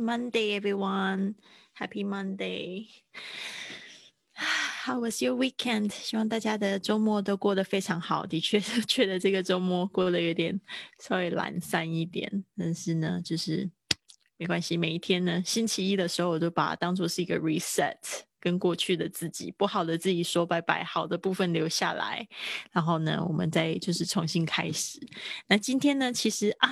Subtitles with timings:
[0.00, 1.34] Monday, everyone.
[1.74, 2.88] Happy Monday.
[4.84, 5.92] How was your weekend?
[5.92, 8.24] 希望大家的周末都过得非常好。
[8.24, 8.58] 的确，
[8.88, 10.58] 觉得这个周末过得有点
[10.98, 13.70] 稍微懒散一点，但是呢，就是
[14.38, 14.78] 没关系。
[14.78, 17.98] 每一天呢，星期一的时候，我都把它当做是一个 reset，
[18.40, 22.26] 跟过去的自己、不好的自己说拜拜，好的部分留下来，
[22.72, 24.98] 然后呢，我们再就是重新开始。
[25.46, 26.70] 那今天呢，其实啊。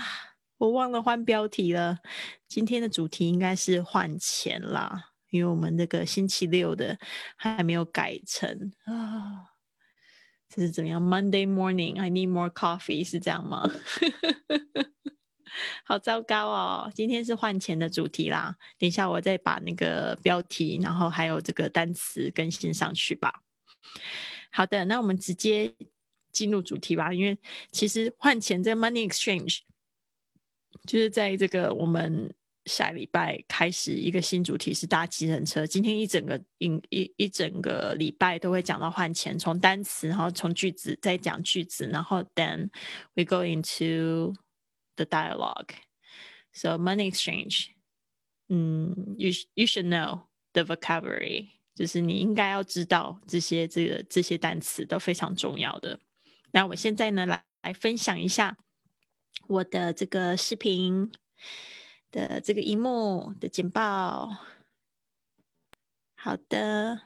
[0.58, 1.98] 我忘了换标题了，
[2.48, 6.98] 今天的主题应该是换钱啦，因为我们那个星期六的
[7.36, 9.54] 还没有改成啊，
[10.48, 13.70] 这是怎么样？Monday morning, I need more coffee，是这样吗？
[15.84, 16.92] 好糟糕哦！
[16.94, 23.42] 今天是换钱的主题啦，等一下我再把那个标题，然后还有这个单词更新上去吧。
[24.50, 25.74] 好的，那我们直接
[26.32, 27.38] 进入主题吧，因为
[27.70, 29.60] 其实换钱这个 money exchange。
[30.86, 32.32] 就是在这个我们
[32.64, 35.66] 下礼拜开始一个新主题是搭计程车。
[35.66, 42.68] 今天一整个一一一整个礼拜都会讲到换钱，从单词，然后从句子再讲句子，然后 then
[43.14, 44.34] we go into
[44.96, 45.70] the dialogue.
[46.52, 47.68] So money exchange.
[48.48, 55.98] 嗯，you you should know the vocabulary，就是你应该要知道这些这个这些单词都非常重要的。
[56.52, 58.56] 那我现在呢来来分享一下。
[59.46, 61.10] 我的这个视频
[62.10, 64.36] 的这个荧幕的简报，
[66.14, 67.00] 好的，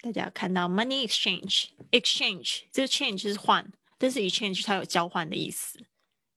[0.00, 5.80] 大家看到 money exchange，exchange 这个 change 是换，但是 exchange 它有交换的意思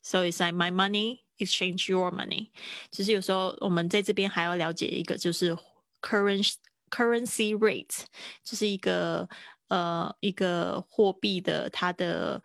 [0.02, 2.50] ，so it's like my money exchange your money。
[2.90, 5.56] 其实有时候我们在这边还要了解一个，就是
[6.02, 6.56] currency
[6.90, 8.06] currency rate，
[8.44, 9.30] 就是一个
[9.68, 12.42] 呃一个货币的它的。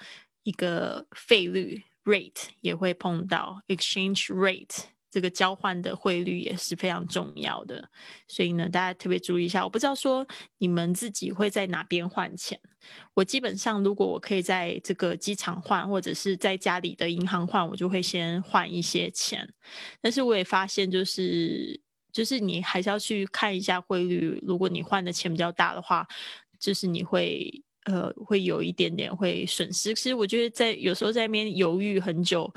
[0.48, 7.91] 一个费率 rate 也会碰到 exchange rate 这个交换的汇率也是非常重要的，
[8.27, 9.62] 所以呢，大家特别注意一下。
[9.62, 10.26] 我不知道说
[10.56, 12.58] 你们自己会在哪边换钱。
[13.12, 19.47] 我基本上如果我可以在这个机场换，或者是在家里的银行换，我就会先换一些钱。
[20.00, 21.78] 但是我也发现，就是
[22.10, 24.38] 就是你还是要去看一下汇率。
[24.47, 26.06] 如果你换的钱比较大的话，
[26.58, 27.62] 就是你会。
[27.84, 29.94] 呃，会有一点点会损失。
[29.94, 32.53] 其实我觉得在有时候在那边犹豫很久，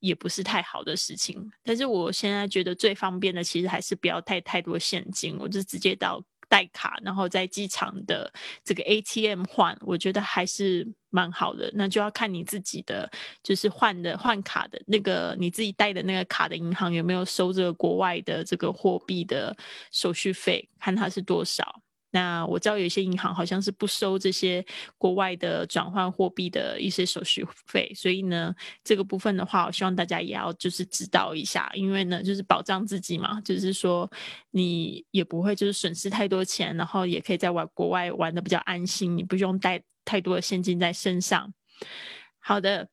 [0.00, 1.50] 也不是太好的事情。
[1.62, 8.30] 但是我现在觉得最方便的，其实还是不要带太多现金，我就直接到带卡，然后在机场的
[8.64, 11.70] 这个 ATM 换，我觉得还是蛮好的。
[11.74, 13.10] 那就要看你自己的，
[13.42, 19.56] 就是换的换卡的那个你自己带的那个卡的银行有没有收这个国外的这个货币的
[19.92, 21.82] 手续费，看它是多少。
[22.10, 24.64] 那我知道有一些银行好像是不收这些
[24.96, 34.10] 国外的转换货币的一些手续费，所以呢，这个部分的话，我希望大家也要就是知道一下，因为呢，就是保障自己嘛，就是说
[34.50, 41.52] 你也不会就是损失太多钱，然后也可以在玩国外玩的比较安心，你不用带太多的现金在身上。
[42.38, 42.88] 好的，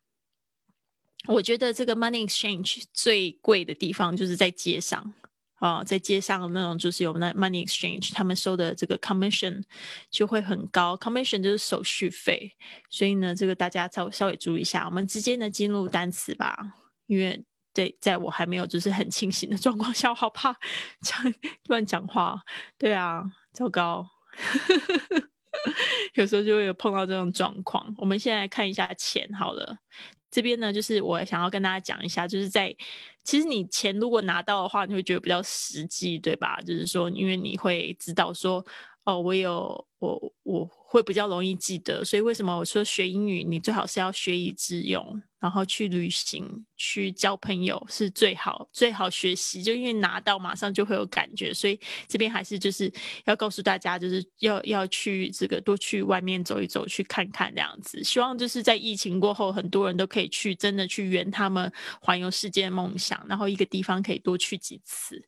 [1.28, 5.14] 我觉得这个 money exchange 最贵的地方就是在街上。
[5.56, 9.64] 啊，在街上那种就是有那 money exchange，他们收的这个 commission
[10.10, 12.52] 就会很高，commission 就是手续费，
[12.90, 14.86] 所以呢，这个大家稍稍微注意一下。
[14.86, 16.58] 我们直接呢进入单词吧，
[17.08, 17.42] 因为
[17.74, 20.56] 在在我还没有就是很清醒的状况下，我好怕
[21.02, 21.34] 讲
[21.68, 22.40] 乱讲话。
[22.78, 23.24] 对啊，
[23.54, 24.06] 糟糕，
[26.16, 27.94] 有时候就会有碰到这种状况。
[27.98, 29.78] 我们现在看一下钱好了。
[30.36, 32.76] 这边呢，就是我想要跟大家讲一下，就是在
[33.24, 36.60] 其实你钱如果拿到的话，你会觉得比较实际，对吧？
[36.60, 38.66] 就是说，因为你会知道说，
[39.06, 40.70] 哦，我有我我。
[40.96, 52.90] 会比较容易记得，所以为什么我说学英语，你最好是要学以致用，然后去旅行、去交朋友是最好最好学习，就因为拿到马上就会有感觉，所以这边还是就是
[53.26, 58.02] 要告诉大家，就是要要去这个多去外面走一走，去看看这样子。
[58.02, 61.70] 希望就是在疫情过后，很多人都可以去真的去圆他们
[62.00, 65.22] 环游世界的梦想，然后一个地方可以多去几次。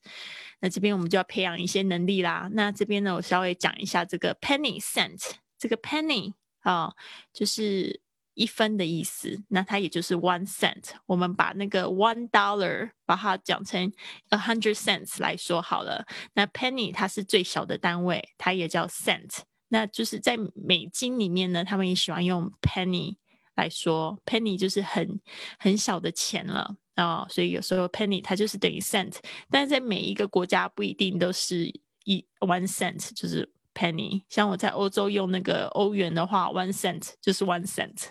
[0.62, 2.50] 那这边我们就要培养一些能力啦。
[2.54, 5.34] 那这边呢，我稍微讲一下这个 penny cent。
[5.58, 6.94] 这个 penny 啊，
[7.34, 8.02] 就是
[8.34, 10.92] 一分的意思，那它也就是 one cent。
[11.08, 13.92] 我们把那个 one dollar 把它讲成
[14.30, 16.06] a hundred cents 来说好了。
[16.34, 19.40] 那 penny 它是最小的单位，它也叫 cent。
[19.70, 23.16] 那就是在美金里面呢，他们也喜欢用 penny
[23.56, 25.20] 来说，penny 就是很
[25.58, 27.26] 很小的钱了啊。
[27.30, 29.16] 所以有时候 penny 它就是等于 cent，
[29.50, 31.66] 但是在每一个国家不一定都是
[32.04, 33.52] 一 one cent，就是。
[33.78, 38.08] penny，像我在欧洲用那个欧元的话，one cent 就是 one cent，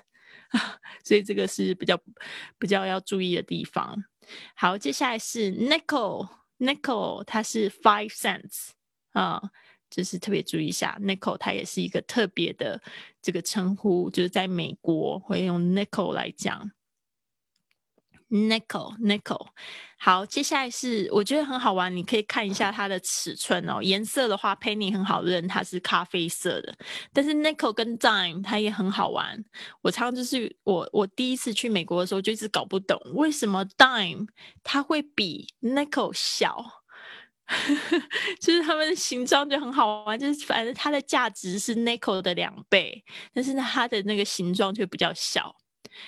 [1.04, 1.98] 所以这个是比较
[2.58, 4.04] 比较要注意的地方。
[4.54, 8.70] 好，接下来是 nickel，nickel 它是 five cents
[9.12, 9.42] 啊，
[9.90, 12.80] 就是特别注意一下，nickel 它也是一个特别的
[13.20, 16.70] 这个称呼，就是在美国会用 nickel 来讲。
[18.28, 19.46] Nickel，Nickel，
[19.98, 23.80] 好，接下来是我觉得很好玩，你可以看一下它的尺寸哦。
[23.80, 26.76] 颜色的话，Penny 很好认，它是咖啡色的。
[27.12, 29.44] 但是 Nickel 跟 Dime 它也很好玩。
[29.80, 34.26] 我常常就是我我第一次去美国的时候就一直搞不懂，为什么 Dime
[34.64, 36.64] 它会比 Nickel 小？
[38.40, 45.54] 就是它们的形状就很好玩，就是反正它的价值是 Nickel 的两倍，但是呢它的那个形状却比较小。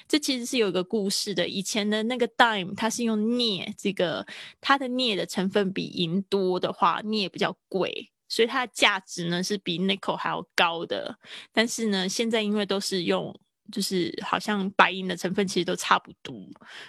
[0.07, 1.49] 这其实是有一个故事的。
[1.49, 4.27] 以前的那个 dime，它是用镍，这个
[4.61, 11.19] 它的镍的成分比银多的话，镍比较贵，所以它的价值呢是比 nickel 还要高的。
[11.53, 13.35] 但是呢，现在因为都是用，
[13.73, 16.35] 就是好像白银的成分其实都差不多，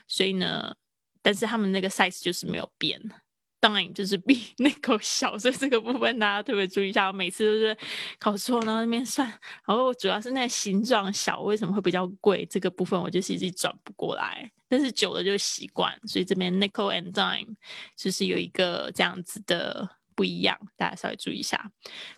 [0.07, 0.75] 所以呢，
[1.21, 3.01] 但是他们那个 size 就是没有变。
[3.59, 7.07] 当然就是比 那口小，所以这个部分大家特别注意一下。
[7.07, 7.77] 我每次都是
[8.17, 9.27] 考错，然后那边算，
[9.65, 12.45] 然后主要是那形状小，为什么会比较贵？
[12.45, 14.49] 这个部分我就是一直转不过来。
[14.69, 17.55] 但是久了就习惯，所以这边 nickel and dime
[17.95, 21.71] 就是有一个这样子的不一样，大家稍微注意一下。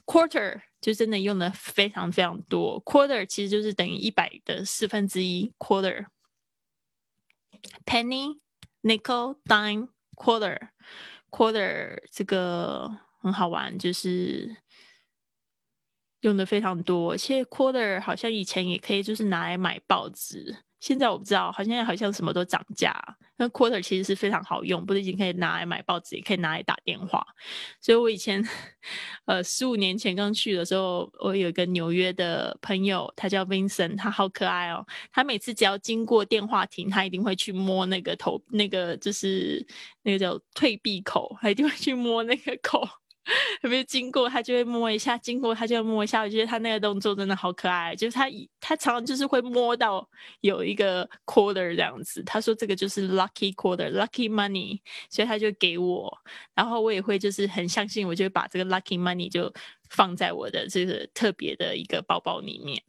[0.06, 6.08] quarter 就真的用的非常非常多，quarter 其实就是等于一百的四分之一，quarter
[7.86, 8.38] penny
[8.82, 10.58] nickel dime quarter。
[11.32, 12.92] Quarter 这个
[13.22, 14.56] 很好玩，就是
[16.20, 17.18] 用的非常多。
[17.18, 20.58] 其实 Quarter 好像以前也可以，就是拿来买报纸。
[20.82, 22.94] 现在我不知道，好像好像什么都涨价。
[23.38, 27.26] 那 quarter 其实是非常好用，不仅仅可以拿来买报纸，也可以拿来打电话。
[27.80, 28.44] 所以我以前，
[29.26, 34.86] 呃，十五年前刚去的时候，我有一个纽约的朋友，他叫 Vincent，他好可爱哦。
[35.12, 39.66] 他每次只要经过电话亭，他一定会去摸那个头，那个就是
[40.02, 42.88] 那个叫退币口，他一定会去摸那个口。
[43.62, 46.22] 有没有经过他就会摸一下，经过他就会摸一下。
[46.22, 48.26] 我觉得他那个动作真的好可爱，就是他
[48.60, 50.08] 他常常就是会摸到
[50.42, 52.24] 有一个 quarter 这样子。
[52.24, 54.80] 他说这个就是 lucky quarter，lucky money，
[55.10, 56.18] 所以他就给我，
[56.56, 59.54] 然后我也会就是很相信，我就把这个 lucky money 就
[59.90, 62.82] 放在我的这个特别的一个包包里面。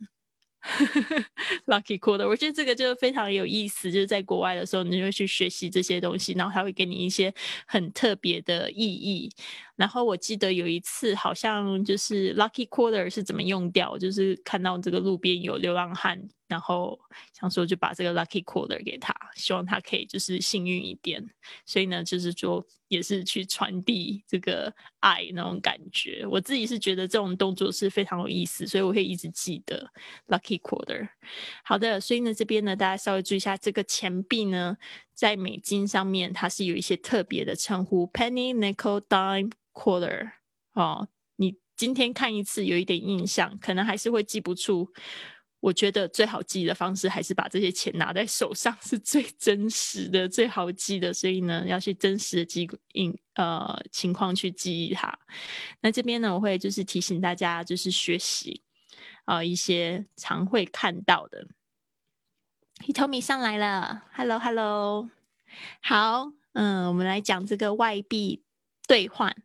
[1.66, 3.90] Lucky quarter，我觉得这个就非常有意思。
[3.90, 7.32] 就是在国外的时候，你就会去学习这些东西，然后它会给你一些
[7.66, 9.30] 很特别的意义。
[9.76, 16.28] 然后我记得有一次，好像就是 Lucky quarter 是怎么用掉，就是看到这个路边有流浪汉。
[16.52, 17.00] 然后
[17.32, 21.26] 想说就把这个 lucky quarter 给他，希望他可以就是幸运一点。
[21.64, 24.70] 所以呢，就是说也是去传递这个
[25.00, 26.26] 爱那种感觉。
[26.30, 29.90] 我自己是觉得这种动作是非常有意思，所以我会一直记得
[30.28, 31.08] lucky quarter。
[31.64, 34.76] 好的，所以呢这边呢大家稍微注意一下，这个钱币呢
[35.14, 40.32] 在美金上面它是有一些特别的称呼，penny、nickel、dime、quarter。
[40.74, 44.92] 哦，你今天看一次有一点印象，可能还是会记不出。
[45.62, 51.14] 我觉得最好记的方式还是把这些钱拿在手上，是最真实的、最好记的。
[51.14, 55.16] 所以呢，要去真实的记印呃情况去记忆它。
[55.80, 58.60] 那这边呢，我会就是提醒大家，就是学习
[59.24, 61.46] 啊一些常会看到的。
[62.84, 65.08] Hitomi 上来了，Hello Hello，
[65.80, 68.42] 好，嗯，我们来讲这个外币
[68.88, 69.36] 兑换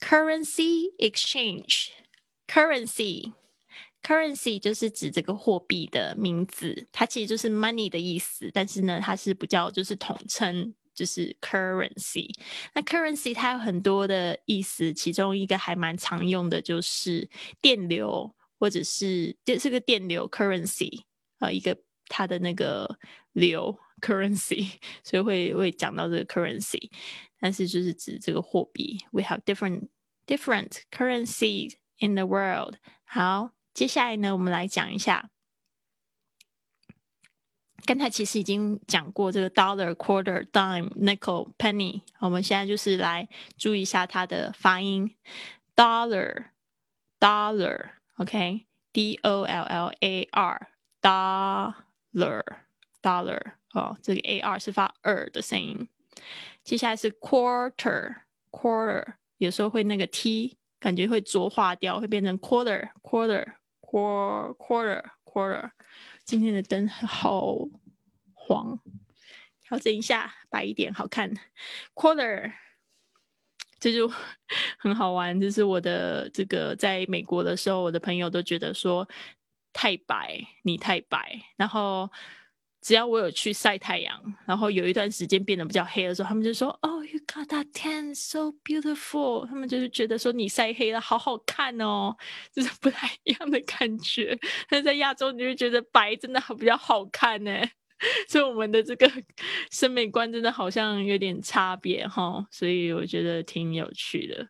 [0.00, 3.34] ，Currency Exchange，Currency。
[4.02, 12.28] Currency 就是指这个货币的名字，它其实就是 money 的意思，但是呢，它是不叫就是统称，就是 currency。
[12.74, 17.28] 那 currency 它有很多的意思，其中一个还蛮常用的就是
[17.60, 21.02] 电流，或者是这是个电流 currency
[21.38, 21.78] 啊，一个
[22.08, 22.98] 它的那个
[23.32, 24.72] 流 currency，
[25.04, 26.90] 所以会会讲到这个 currency，
[27.38, 28.98] 但是就是指这个货币。
[29.12, 29.90] We have different
[30.26, 32.78] different currencies in the world。
[33.04, 33.52] 好。
[33.74, 35.30] 接下来呢，我们来讲一下。
[37.84, 42.02] 刚才其实已经讲过这个 dollar、quarter、dime、nickel、penny。
[42.20, 45.16] 我们现在就是来注意一下它的发音
[45.74, 46.50] ：dollar、
[47.18, 51.74] dollar，OK，D O L L A R，dollar、
[53.02, 53.54] dollar。
[53.72, 55.88] 哦，这个 A R 是发二的声音。
[56.62, 58.14] 接下来是 quarter、
[58.50, 63.54] quarter，有时候会那个 T 感觉会浊化掉，会变成 quarter、quarter。
[63.92, 65.70] Quarter, quarter, quarter。
[66.24, 67.58] 今天的灯好
[68.32, 68.80] 黄，
[69.60, 71.30] 调整一下，白一点，好看。
[71.94, 72.54] Quarter，
[73.78, 74.10] 这就
[74.78, 75.38] 很好玩。
[75.38, 79.06] 这是我的这个在美国的时候，我的朋友都觉得说
[79.74, 81.38] 太白，你太白。
[81.56, 82.10] 然后
[82.82, 92.14] 只要我有去晒太阳，然后有一段时间变得比较黑的时候，他们就说：“：“Oh,，you got that tan so beautiful。”他们就是觉得说你晒黑了，好好看哦，
[92.52, 94.36] 就是不太一样的感觉。
[94.68, 97.52] 但在亚洲，你就觉得白真的很比较好看呢。
[98.28, 99.08] 所以我们的这个
[99.70, 104.44] 审美观真的好像有点差别哈，所以我觉得挺有趣的。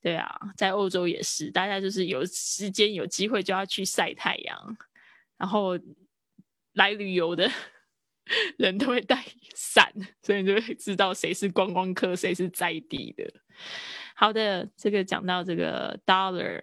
[0.00, 4.76] 对啊，在欧洲也是，大家就是有时间有机会就要去晒太阳，
[5.36, 5.78] 然后
[6.78, 7.50] 来旅游的
[8.56, 9.22] 人都会带
[9.54, 9.92] 伞，
[10.22, 13.30] 所以你就会知道谁是观光客，谁是在地的。
[14.14, 16.62] 好的，这个讲到这个 dollar，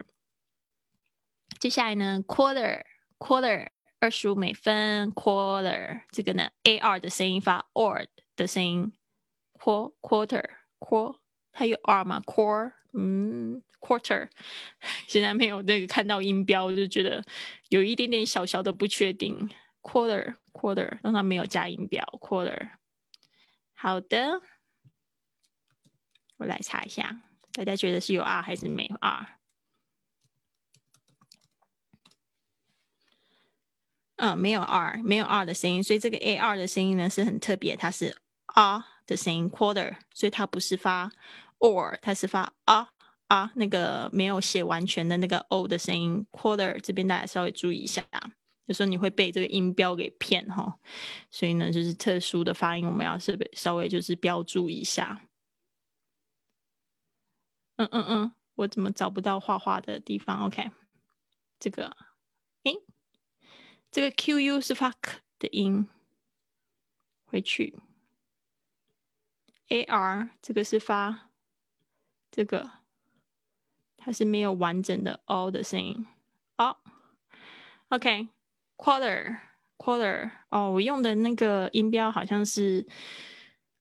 [1.60, 2.82] 接下来呢，quarter
[3.20, 3.68] quarter。
[4.02, 8.06] 二十五美分，quarter，这个呢，a r 的声音发 or
[8.36, 8.94] 的声音
[9.58, 11.16] ，quarter，quarter，
[11.52, 14.30] 它有 r 吗？core，嗯，quarter，
[15.08, 17.24] 现在没有那个看到音标，就觉得
[17.70, 19.50] 有一点点小小的不确定。
[19.86, 22.72] quarter，quarter，让它没有加音标，quarter。
[23.76, 24.42] 好的，
[26.38, 27.22] 我来查一下，
[27.54, 29.38] 大家觉得是有 r 还是没有 r？
[34.18, 41.12] 嗯，没有 r，没有 r 的声音，所以这个 a r 的声音呢是很特别，它是 r 的声音，quarter，所以它不是发
[41.60, 42.90] or，它是发啊
[43.28, 48.04] 啊，那个没有写完全的那个 o 的声音，quarter 这边大家稍微注意一下，
[48.66, 50.80] 有时候你会被这个音标给骗哈，
[51.30, 55.22] 所以呢就是特殊的发音，我们要是稍微就是标注一下。
[57.78, 60.72] 嗯嗯嗯，我怎么找不到画画的地方？OK，
[61.60, 61.96] 这个，
[62.64, 62.82] 诶。
[63.92, 65.88] 这个 Q U 是发 k 的音，
[67.24, 67.80] 回去。
[69.70, 71.30] A R 这个是发
[72.30, 72.72] 这个，
[73.96, 76.06] 它是没有完整的 O 的声音。
[76.58, 76.76] 哦
[77.88, 78.28] ，OK
[78.78, 79.38] quarter
[79.78, 82.86] quarter, 哦，我用的那个音标好像是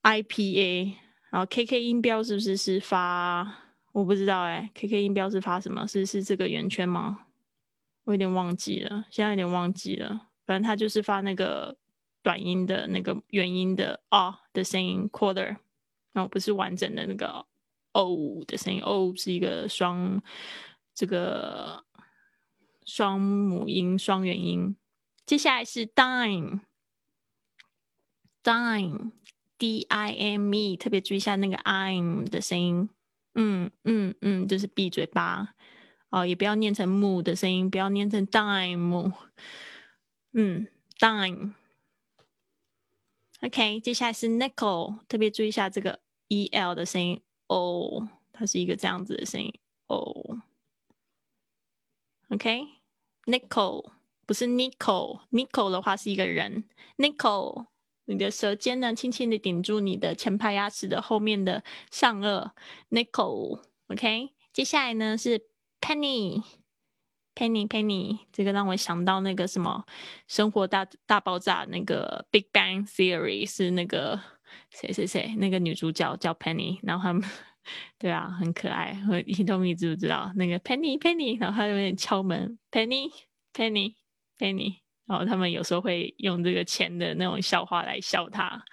[0.01, 0.97] I P A，
[1.31, 3.63] 然后 K K 音标是不是是发？
[3.91, 5.87] 我不知道哎，K K 音标是发什么？
[5.87, 7.27] 是是这个圆圈吗？
[8.03, 10.27] 我有点忘记了，现在有点忘记了。
[10.45, 11.75] 反正它就是发那个
[12.21, 15.55] 短音的那个元音的啊的声音，quarter，
[16.11, 17.45] 然后不是完整的那个
[17.93, 20.21] o 的声音，o 是一个双
[20.93, 21.83] 这个
[22.85, 24.75] 双母音双元音。
[25.25, 26.61] 接下来是 dime，dime，d
[29.89, 32.89] i m e，特别注意一下那个 im 的声音，
[33.33, 35.55] 嗯嗯嗯，就是闭嘴巴。
[36.11, 39.13] 哦，也不要念成木的声音，不要念成 dime。
[40.33, 40.67] 嗯
[40.99, 41.53] ，dime。
[43.41, 49.53] OK，接下来是 nickel，特别注意一下这个 e l 的声音哦，它是一个这样子的声音
[49.87, 50.41] 哦。
[52.29, 53.91] OK，nickel
[54.25, 56.65] 不是 nickel，nickel 的话是一个人
[56.97, 57.65] ，nickel，
[58.05, 62.51] 你的舌尖呢轻轻的顶住你的前排牙齿的后面的上颚
[62.89, 63.61] ，nickel。
[63.87, 65.47] OK，接下来呢是。
[65.81, 69.83] Penny，Penny，Penny，这个让我想到那个什么
[70.27, 74.19] 《生活大大爆炸》那个《Big Bang Theory》是那个
[74.71, 77.23] 谁谁谁那个女主角叫 Penny，然后他们
[77.99, 78.99] 对啊很可爱。
[79.27, 83.93] 伊东米知不知道那个 Penny，Penny，然后他有点敲门 Penny，Penny
[84.39, 88.65] any 然后他们有时候会用这个钱的那种笑话来笑他。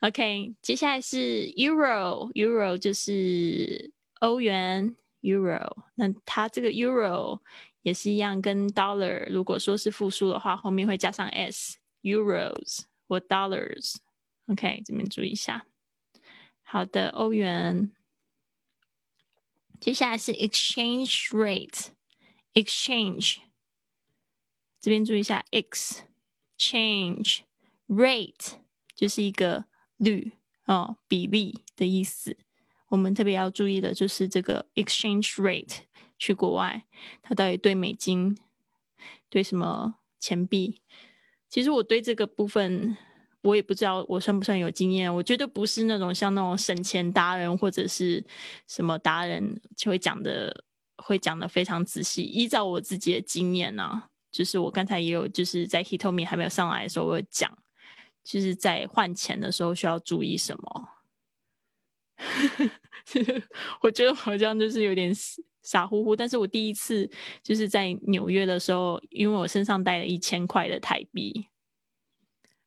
[0.00, 7.40] OK，接下来是 Euro，Euro 就是欧元，Euro 那它这个 Euro
[7.82, 13.96] 也是一样跟 Dollar 如果说是复数的话，后面会加上 S，Euros 或 Dollars。
[14.46, 15.66] OK，这边注意一下。
[16.62, 17.92] 好的，欧元。
[19.78, 23.40] 接下来是 exchange rate，exchange。
[24.80, 27.40] 这边注意一下，Exchange
[27.88, 28.52] Rate
[28.94, 30.32] 就是一个率
[30.64, 32.36] 哦，比例的意思。
[32.88, 35.78] 我们特别要注意的就是这个 exchange rate，
[36.18, 36.86] 去国外，
[37.22, 38.36] 它到底对美金，
[39.28, 40.80] 对什么钱币？
[41.48, 42.96] 其实我对这个部分，
[43.42, 45.14] 我也不知道我算不算有经验。
[45.14, 48.24] 我觉得不是那种像那种省钱达人或者是
[48.66, 50.64] 什么达人就会讲的，
[50.96, 52.22] 会讲的非常仔细。
[52.22, 57.50] 依照我自己的经验呢，就是我刚才也有就是在 Hitomi 还没有上来的时候，我讲，
[58.22, 60.88] 就是在换钱的时候需要注意什么。
[63.80, 65.12] 我觉得好像就是有点
[65.62, 67.10] 傻乎乎，但是我第一次
[67.42, 71.48] 就是在纽约的时候，因为我身上带了一千块的台币，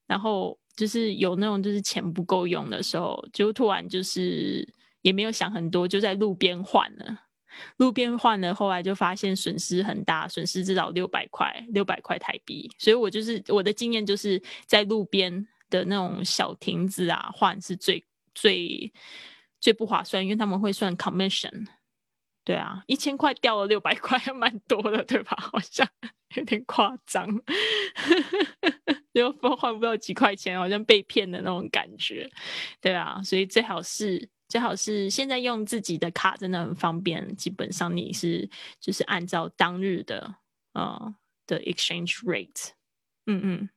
[0.07, 4.67] 然后就是有那种就是钱不够用的时候，就突然就是
[5.01, 7.22] 也没有想很多，就在路边换了。
[7.77, 12.69] 路边换了，后来就发现损失很大，损失至少六百块，六百块台币。
[12.77, 18.91] 所以我就是我的经验就是在路边的那种小亭子啊换是最最
[19.59, 21.65] 最不划算，因为他们会算 commission。
[22.45, 25.37] 对啊，一千块掉了六百块，还 蛮多的，对吧？
[25.39, 25.87] 好像
[26.35, 27.25] 有点夸张，
[29.13, 32.29] 又换不到几块钱，好像被骗的那种感觉。
[32.81, 38.47] 对啊，所以最好是最好是现在用自己的卡真的很方便，基本上你是
[38.79, 40.35] 就是按照当日的
[40.73, 41.15] 呃
[41.47, 42.69] 的 exchange rate，
[43.25, 43.69] 嗯嗯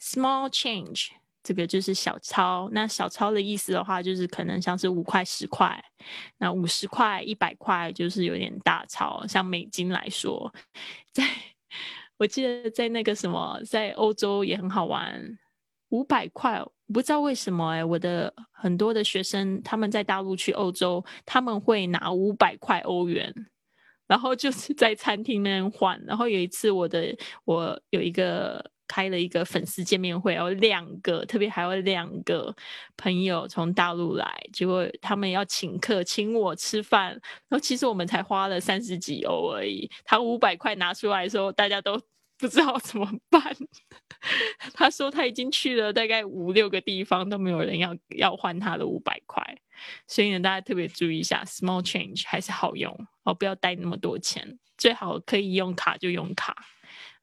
[0.00, 1.08] ，small change。
[1.42, 5.84] 这个就是小钞，那小钞的意思的话，就是可能像是五块、十块，
[6.38, 9.26] 那五十块、一百块就是有点大钞。
[9.26, 10.54] 像美金来说，
[11.10, 11.28] 在
[12.18, 15.36] 我记得在那个什么，在欧洲也很好玩，
[15.94, 16.60] 五百块，
[16.92, 23.32] 不知道为什么哎，我的很多的学生他们在大陆去欧洲，他们会拿五百块欧元，
[24.06, 26.02] 然后就是在餐厅那边换。
[26.04, 28.72] 然后有一次，我的我有一个。
[28.86, 32.54] 开了一个粉丝见面会，有两个，特别还有两个
[32.98, 37.12] 朋友从大陆来，结果他们要请客，请我吃饭，
[37.48, 41.98] 然后其实我们才花了三十几欧而已，他五百块拿出来的时候，大家都
[42.36, 43.56] 不知道怎么办。
[44.74, 49.42] 他说他已经去了大概五六个地方，都没有人要要换他的五百块，
[50.06, 56.56] 所以呢，大家特别注意一下，small change 还是好用哦，不要带那么多钱，最好可以用卡就用卡，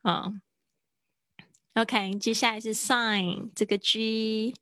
[0.03, 0.41] 嗯。
[1.75, 4.53] OK，接下来是 sign 这个 G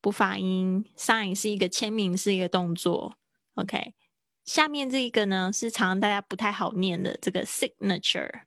[0.00, 3.16] 不发音，sign 是一个签名，是一个动作。
[3.54, 3.94] OK，
[4.44, 8.45] 下面这一个呢是常大家不太好念的这个 signature，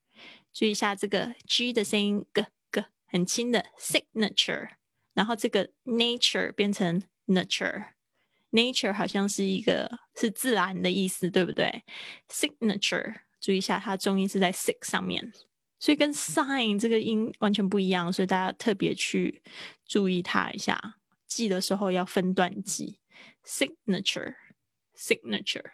[0.53, 4.70] 注意一下这个 G 的声音，g g 很轻的 signature，
[5.13, 11.84] 然后这个 nature 变成 nature，nature 好像是一个是自然的意思，对不对
[12.29, 15.32] ？signature，注意一下它重音是在 sig 上面。
[15.79, 19.41] 所以跟 sign 这个音完全不一样，所以大家特别去
[19.86, 23.00] 注意它一下，记的时候要分段记。
[23.46, 25.72] signature，signature，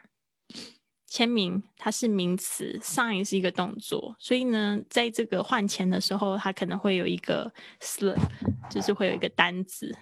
[1.16, 8.20] 签名它是名词，sign 是一个动作，所以呢，在这个换钱的时候，它可能会有一个 slip，
[8.70, 9.98] 就是会有一个单子。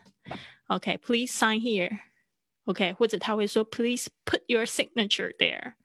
[0.65, 1.99] OK，please sign here。
[2.65, 5.75] OK，或者他会说 please put your signature there。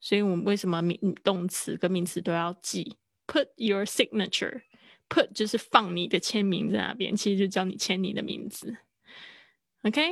[0.00, 2.96] 所以我们为什么名动词跟名词都要记
[3.28, 4.62] ？Put your signature.
[5.08, 8.76] Put 就是放你的签名在那边，其实就叫你签你的名字。
[9.84, 10.02] OK，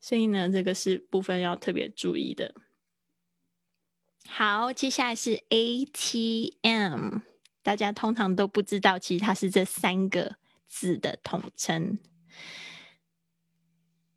[0.00, 2.54] 所以呢，这个是部分要特别注意的。
[4.28, 7.18] 好，接下来是 ATM，
[7.62, 10.36] 大家通常都不知道，其实它是这三个
[10.68, 11.98] 字的统称。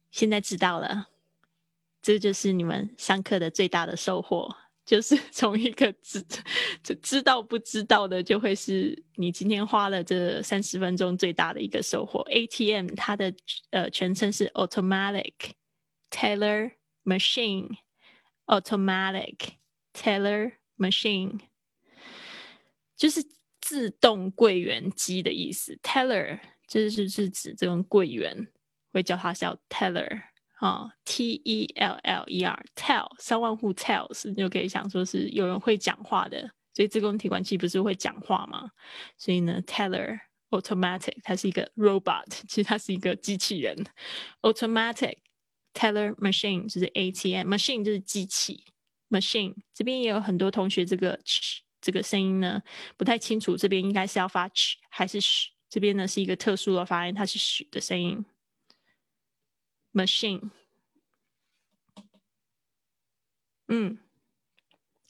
[0.09, 1.09] 现在知道了，
[2.01, 4.55] 这就是你们上课的最大的收获。
[4.85, 6.25] 就是 从一个知
[6.81, 12.21] 就知道不知道的，就会是你今天花了这三十分钟最大的一个收获。
[12.21, 13.33] ATM 它的
[13.71, 15.33] 呃全称是 Automatic
[16.09, 16.71] Teller
[17.03, 19.35] Machine，Automatic
[19.97, 21.39] Teller Machine，
[22.95, 23.25] 就是
[23.59, 25.79] 自动柜员机的意思。
[25.81, 28.47] Teller 就是是指这种柜员，
[28.93, 30.21] 会叫它叫 Teller。
[30.59, 38.71] 啊，T E L L E R，tell 三万户 tells，你就可以想说是有人会讲话的，所以自动提款机不是会讲话吗？
[39.19, 43.85] 所以呢，teller automatic 它是一个 robot，其实它是一个机器人。
[44.41, 45.17] automatic
[45.75, 48.63] teller machine 就是 ATM，machine 就是机器
[49.09, 51.19] ，machine 这边也有很多同学这个
[51.81, 52.61] 这个声音呢
[52.97, 55.47] 不太清楚，这边应该是要发 ch 还是 sh？
[55.69, 58.25] 这边呢是一个特殊的发音，它是 sh 的声音。
[59.93, 60.51] machine，
[63.67, 63.97] 嗯，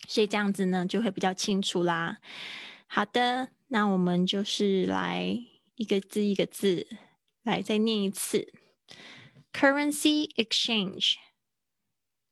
[0.08, 2.20] 所以这样子呢就会比较清楚啦。
[2.88, 5.38] 好的，那我们就是来
[5.76, 6.88] 一个字一个字
[7.44, 8.54] 来再念一次
[9.52, 11.16] ：currency exchange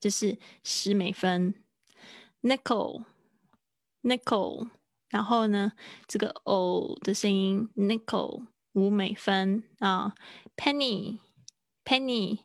[0.00, 1.54] 就是十美分。
[2.40, 4.70] nickel，nickel，
[5.10, 5.72] 然后呢，
[6.06, 10.14] 这个 o 的声音 nickel 五美分啊。
[10.59, 12.39] penny，penny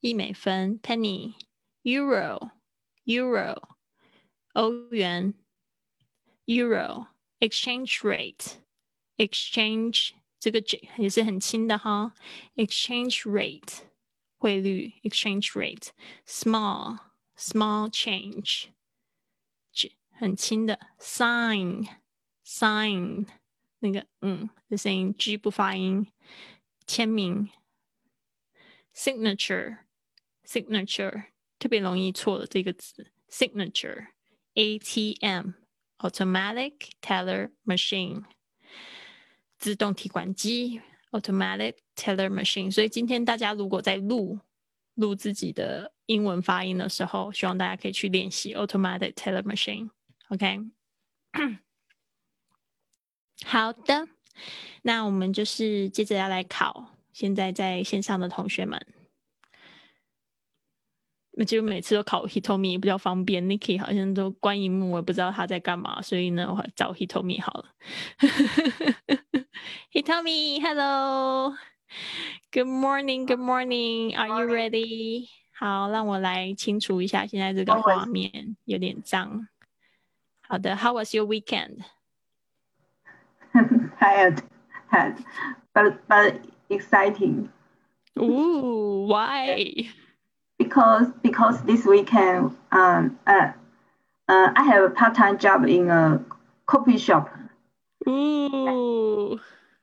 [0.00, 0.80] 一美分。
[0.80, 3.62] penny，euro，euro
[4.54, 5.34] 欧元。
[6.48, 7.08] Euro
[7.40, 8.58] exchange rate
[9.16, 10.62] exchange 这个
[10.96, 12.14] 也是很轻的哈，
[12.54, 13.80] exchange rate
[14.36, 15.88] 汇率 exchange rate
[16.24, 17.00] small
[17.36, 18.66] small change
[20.12, 21.88] 很轻的 sign
[22.44, 23.26] sign
[23.80, 26.06] 那个嗯的声音 G 不发音
[26.91, 27.49] 签名
[28.93, 29.77] signature
[30.45, 31.27] signature
[31.57, 34.07] 特别容易错的这个字 signature
[34.55, 35.53] ATM
[35.99, 38.25] Automatic teller machine，
[39.57, 40.81] 自动提款机。
[41.11, 42.69] Automatic teller machine。
[42.71, 44.39] 所以今天大家如果在录
[44.95, 49.89] 录自己的英文发音的时候，希望大家可以去练习 automatic teller machine。
[50.29, 50.59] OK，
[53.45, 54.07] 好的，
[54.81, 58.83] 那我们就是接着要来考现在在线上的同学们。
[61.33, 67.73] 那就每次都考 Hitomi 比较方便，Niki 好像都关荧幕，我也不知道他在干嘛，所以呢，我找 Hitomi 好了。
[69.93, 75.29] Hitomi，Hello，Good morning，Good morning，Are you ready？
[75.53, 79.47] 好，让我来清除一下现在这个画面，有点脏。
[80.41, 81.25] 好的，How was your
[83.54, 87.48] weekend？Tired，tired，but but exciting.
[88.18, 89.88] Ooh, why?
[90.58, 93.52] because because this weekend um uh,
[94.28, 96.24] uh I have a part time job in a
[96.66, 97.30] coffee shop.
[98.08, 99.38] Ooh.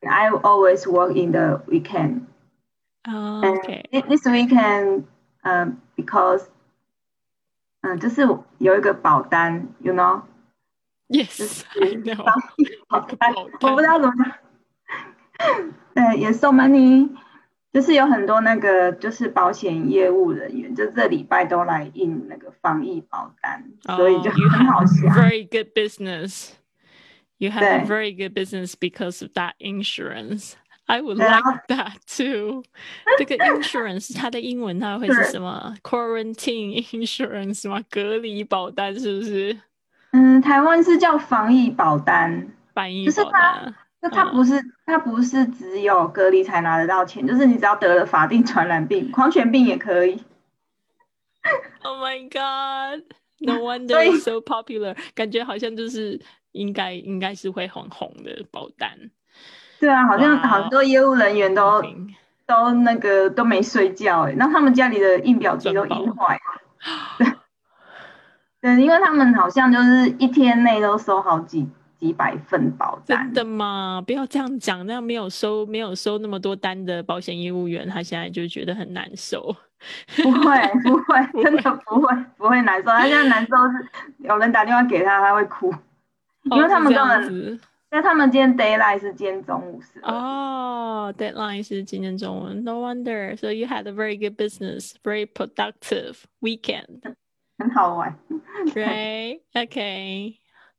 [0.07, 2.27] I always work in the weekend.
[3.07, 3.83] Oh, okay.
[3.91, 5.07] And this weekend,
[5.43, 6.47] um, because
[7.81, 8.21] 嗯、uh,，就是
[8.59, 10.21] 有一个保单，you know。
[11.09, 12.25] Yes, I know.
[12.87, 15.73] 保单，我不知道怎么讲。
[15.93, 17.09] 对，也 so many
[17.71, 23.63] 就是有很多那个就是保险业务人员，就这礼拜都来印那个防疫保单，
[23.95, 25.07] 所以就很好笑。
[25.09, 26.53] Very good business.
[27.37, 30.53] You have a very good business because of that insurance.
[30.85, 32.63] I would like that too.
[33.17, 35.75] 这个 insurance 它的英文它会是什么？
[35.83, 37.83] Quarantine insurance 吗？
[37.89, 39.59] 隔离保单是不是？
[40.12, 43.74] 嗯，台湾是叫防疫保单，防疫保单。
[44.00, 50.22] 那它不是，它不是只有隔离才拿得到钱，就是你只要得了法定传染病，狂犬病也可以。
[51.82, 53.04] Oh my god!
[53.40, 54.96] No wonder it's so popular.
[55.14, 56.20] 感觉好像就是
[56.52, 58.90] 应该应该是会很红的保单。
[59.78, 61.82] 对啊，好像好多业务人员都
[62.46, 67.37] 都那个都没睡觉哎，那他们家里的印表机都印坏了。
[68.76, 71.68] 对，因为他们好像就是一天内都收好几。
[71.98, 74.00] 几百份保单，真的吗？
[74.06, 79.52] 不要这样讲，那样没有收没有收那么多单的保险业务员，他现在就觉得很难受。
[80.22, 82.90] 不会不会， 真的不会不会难受。
[82.90, 85.74] 他现在难受是有人打电话给他，他会哭，
[86.44, 89.98] 因为他们根本，因为他们今天 d a y l i g h t 是今天中午是。
[90.04, 92.48] 哦，deadline 是今天中午。
[92.62, 93.36] No wonder.
[93.36, 97.16] So you had a very good business, very productive weekend.
[97.58, 98.16] 很好玩。
[98.74, 99.40] Right?
[99.52, 100.36] Okay.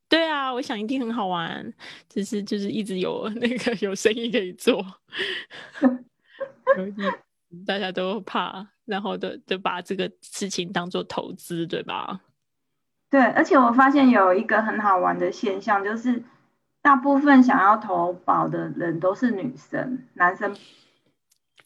[0.10, 1.72] 对啊，我想一定很好玩，
[2.10, 4.84] 只是就是一直有那个 有生意可以做，
[7.66, 12.22] 大家都怕，然后都都把这个事情当做投资，对吧？
[13.12, 16.24] 对，而且我发现有一个很好玩的现象，就是
[16.82, 20.56] 大部分想要投保的人都是女生，男生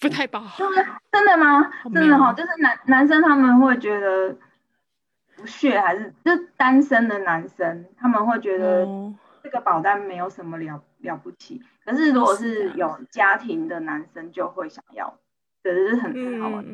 [0.02, 0.46] 不太保，
[1.12, 1.72] 真的吗？
[1.94, 4.36] 真的哈，就是男男生他们会觉得。
[5.44, 8.88] 不屑还是就单身的男生，他们会觉得
[9.44, 11.62] 这个保单没有什么了了不起。
[11.84, 15.20] 可是如果是有家庭的男生，就会想要，
[15.62, 16.66] 对，这是很很好玩。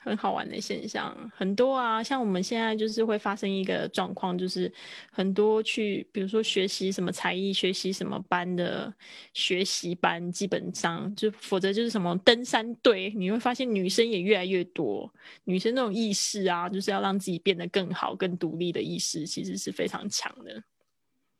[0.00, 4.72] 很好玩的现象很多啊，像我们现在就是会发生一个状况，就是
[5.10, 8.92] 很多去，比如说学习什么才艺、学习什么班的
[9.34, 15.12] 学习班，基本上就否则就是什么登山队，你会发现女生也越来越多，
[15.44, 20.62] 女生那种意识啊，就是要让自己变得更好、更独立的意识，其实是非常强的。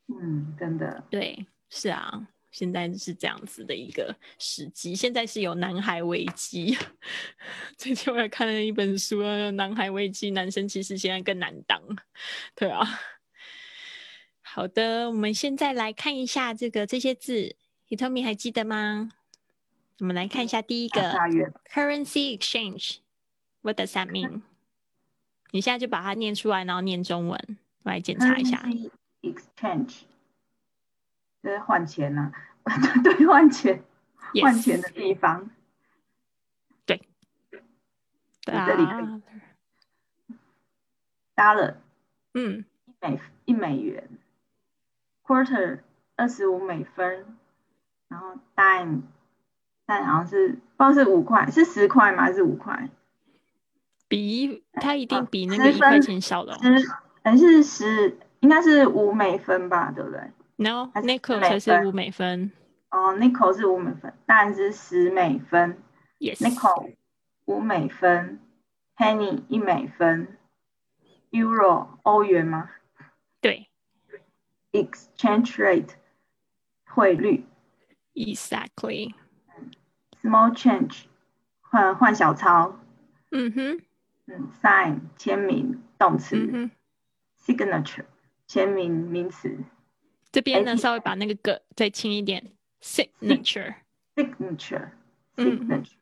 [0.08, 2.28] 嗯，真的，对，是啊。
[2.50, 6.76] 现在是这样子的一个时机，现在是有男孩危机。
[7.76, 11.80] 最近我也看了一本书啊，男孩危机，男生其实现在更难当，
[12.54, 13.00] 对啊。
[14.40, 17.54] 好的，我们现在来看一下这个这些字
[17.88, 19.10] ，Hitomi 还记得吗？
[20.00, 21.12] 我们来看一下第一个
[21.70, 24.42] currency exchange，what does that mean？
[25.50, 28.64] 你现在就把它念出来，然后念中文，我来检查一下。
[29.22, 30.02] exchange
[31.42, 32.32] 就是换钱呐。
[33.02, 33.82] 对换钱，
[34.42, 35.48] 换钱的地方，
[36.84, 37.00] 对，
[38.42, 39.22] 这里可以
[41.34, 41.76] ，dollar，
[42.34, 44.06] 嗯，一美一美元
[45.24, 45.78] ，quarter
[46.16, 47.24] 二十五美分，
[48.08, 49.00] 然后 dime，
[49.86, 52.24] 但好像是不知道是五块，是十块吗？
[52.24, 52.90] 还是五块？
[54.08, 56.86] 比它一定比那个一块钱小的，十
[57.24, 59.90] 还是十，应该是五美分吧？
[59.90, 60.20] 对不对
[60.60, 62.52] ？No，nickel 才是五美分。
[62.90, 65.82] 哦，nickel 是五美分，当然是十美分。
[66.18, 66.94] Yes，nickel
[67.44, 68.40] 五美分
[68.96, 70.36] ，penny 一美分
[71.30, 72.70] ，euro 欧元吗？
[73.40, 73.68] 对
[74.72, 75.90] ，exchange rate
[76.86, 77.46] 汇率。
[78.14, 79.14] Exactly。
[80.20, 81.04] Small change
[81.60, 82.80] 换换小钞。
[83.30, 83.82] 嗯哼。
[84.26, 86.36] 嗯，sign 签名动词。
[86.36, 86.70] 嗯
[87.40, 88.04] Signature
[88.46, 89.56] 签名名词。
[90.30, 92.52] 这边呢，稍微把那个个再轻一点。
[92.80, 93.74] signature
[94.14, 94.90] signature
[95.34, 95.96] signature，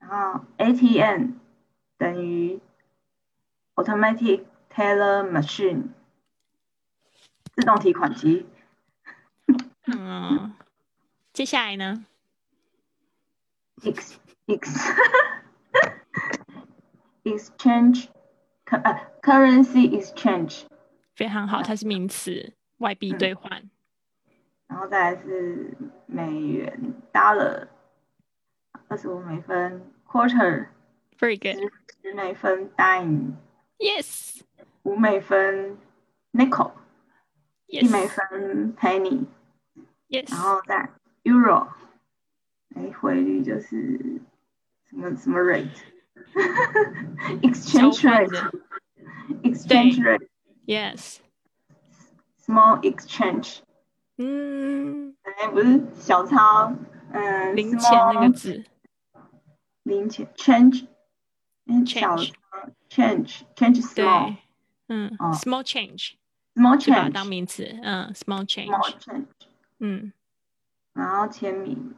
[0.00, 1.34] 然后 ATM
[1.96, 2.58] 等于
[3.76, 5.90] automatic teller machine
[7.54, 8.46] 自动提款机。
[9.86, 10.56] 嗯，
[11.32, 12.04] 接下来呢
[13.82, 14.14] ？ex
[14.46, 14.92] ex
[17.22, 18.08] exchange
[18.64, 20.64] 呃 currency exchange
[21.14, 23.68] 非常好，它是名词，外币兑换。
[24.66, 27.68] 然后再来是美元 dollar，
[28.88, 31.70] 二十五美分 quarter，very good，
[32.02, 34.40] 十美分 dime，yes，
[34.82, 35.78] 五美分
[36.32, 36.72] nickel，
[37.66, 40.90] 一美分 penny，yes，然后再
[41.24, 41.68] euro，
[42.74, 44.20] 哎，汇率就是
[44.88, 50.00] 什么什么 rate，exchange rate，exchange
[52.45, 53.59] rate，yes，small exchange。
[54.17, 56.73] 嗯，哎，不是小钞，
[57.11, 58.65] 嗯，零钱那个字，
[59.83, 60.87] 零钱，change，
[61.65, 62.33] 嗯，小钞，
[62.89, 64.35] change，change small，
[64.87, 69.25] 嗯，small change，small change，当名词，嗯，small change，small change，
[69.79, 70.11] 嗯，
[70.93, 71.95] 然后签名，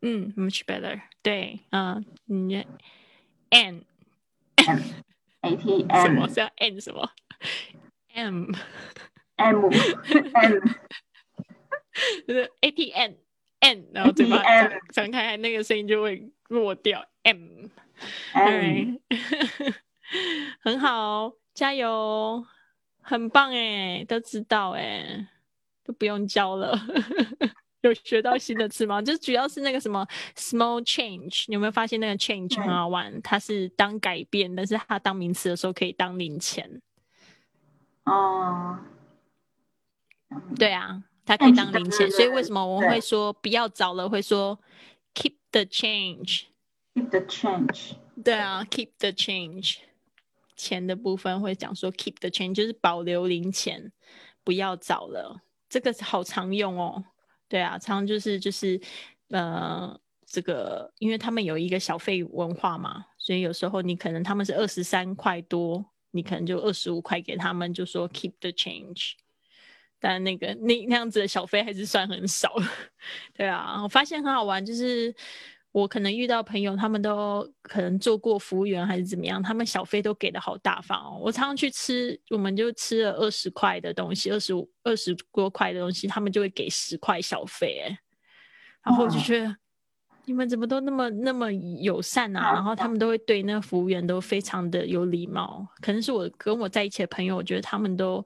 [0.00, 1.00] 嗯，much better。
[1.22, 2.66] 对，嗯，你
[3.50, 6.02] N。M，ATM。
[6.02, 7.08] 什么叫 N 什么？
[8.14, 10.60] M。M。M。
[12.26, 14.42] 就是 ATM。N，然后嘴巴
[14.92, 17.06] 张开，那个声音就会弱掉。
[17.22, 17.68] M。
[18.33, 18.97] M。
[20.61, 22.45] 很好，加油，
[23.01, 25.27] 很棒哎，都知道哎，
[25.83, 26.79] 都不用教了。
[27.81, 29.01] 有学到新的词吗？
[29.01, 33.21] 就主要是那个什么 small change，你有没有发现那个 change 很好玩？
[33.21, 36.81] 它是当改变，但是它当名词的时候可以当零钱。
[38.05, 38.77] 哦，
[40.57, 44.07] 对啊，它可以当零钱，所以为什么我们会说不要找了？
[44.07, 44.59] 会说
[45.15, 45.65] keep the
[46.95, 47.93] Keep the change。
[48.23, 49.77] 对啊，keep the change。
[50.55, 53.91] 钱的部分会讲说 keep the change，就是保留零钱，
[54.43, 55.41] 不要找了。
[55.67, 57.03] 这个好常用哦。
[57.47, 58.79] 对啊，常就是就是
[59.29, 69.13] 呃，这个因为他们有一个小费文化嘛，所以有时候你可能他们是二十三块多，你可能就二十五块给他们，就说 keep the change。
[69.99, 72.53] 但那个那那样子的小费还是算很少。
[73.33, 75.13] 对啊，我发现很好玩，就是
[75.73, 81.19] 我可能遇到朋友，他们都可能做过服务员还是怎么样，他们小费都给的好大方哦。
[81.19, 87.97] 我常常去吃，我们就吃了二十块的东西，二十五、二十多块的东西，他们就会给十块小费，哎，
[88.85, 89.55] 然后我就觉得
[90.25, 92.53] 你们怎么都那么那么友善啊？
[92.53, 98.23] 然后他们都会对那个服务员都非常的有礼貌，可能是我跟我在一起的朋友，我觉得他们都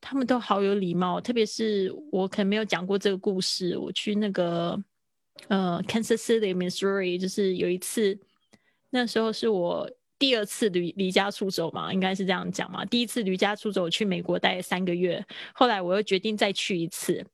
[0.00, 4.80] 他们都好有礼貌，特别是我可能没有讲过这个故事，我去那个。
[5.48, 8.18] 呃，Kansas City, Missouri，就是有一次，
[8.90, 12.84] 那时候是我第二次离离家出走嘛，应该是这样讲嘛。
[12.84, 17.24] 第一次离家出走去美国待三个月，后来我又决定再去一次，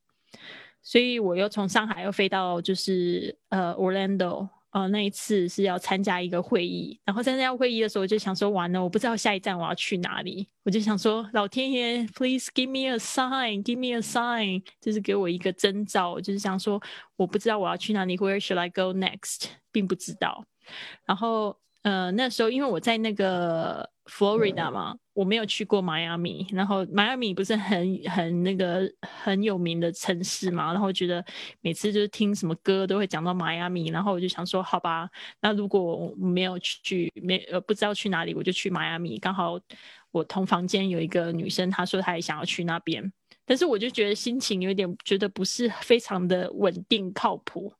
[0.82, 4.48] 所以我又从上海又飞到就是呃 Orlando。
[4.72, 16.82] 哦，那一次是要参加一个会议，然后参加会议的时候，我就想说，完了，我不知道下一站我要去哪里，我就想说，老天爷，please give me a sign，give me a sign，就是给我一个征兆，就是想说，
[17.16, 20.44] 我不知道我要去哪里，where should I go next，并不知道，
[21.06, 21.56] 然后。
[21.82, 31.24] 呃，那时候因为我在那个 Florida 嘛，我没有去过迈阿密，然后迈阿密不是很很那个很有名的城市嘛，然后觉得
[31.60, 39.58] 每次就是听什么歌都会讲到迈阿密，然后我就想说，好吧，那如果我没有去没呃不知道去哪里，我就去迈阿密，刚好
[40.12, 43.12] 我同房间有一个女生，她说她也想要去那边，
[43.44, 47.72] 但是我就觉得心情有点觉得不是非常的稳定靠谱，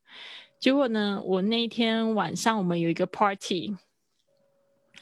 [0.59, 3.77] 结果呢，我那一天晚上我们有一个 party。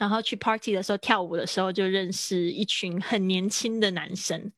[0.01, 4.51] 然后去 party 的时候跳舞的时候就认识一群很年轻的男生，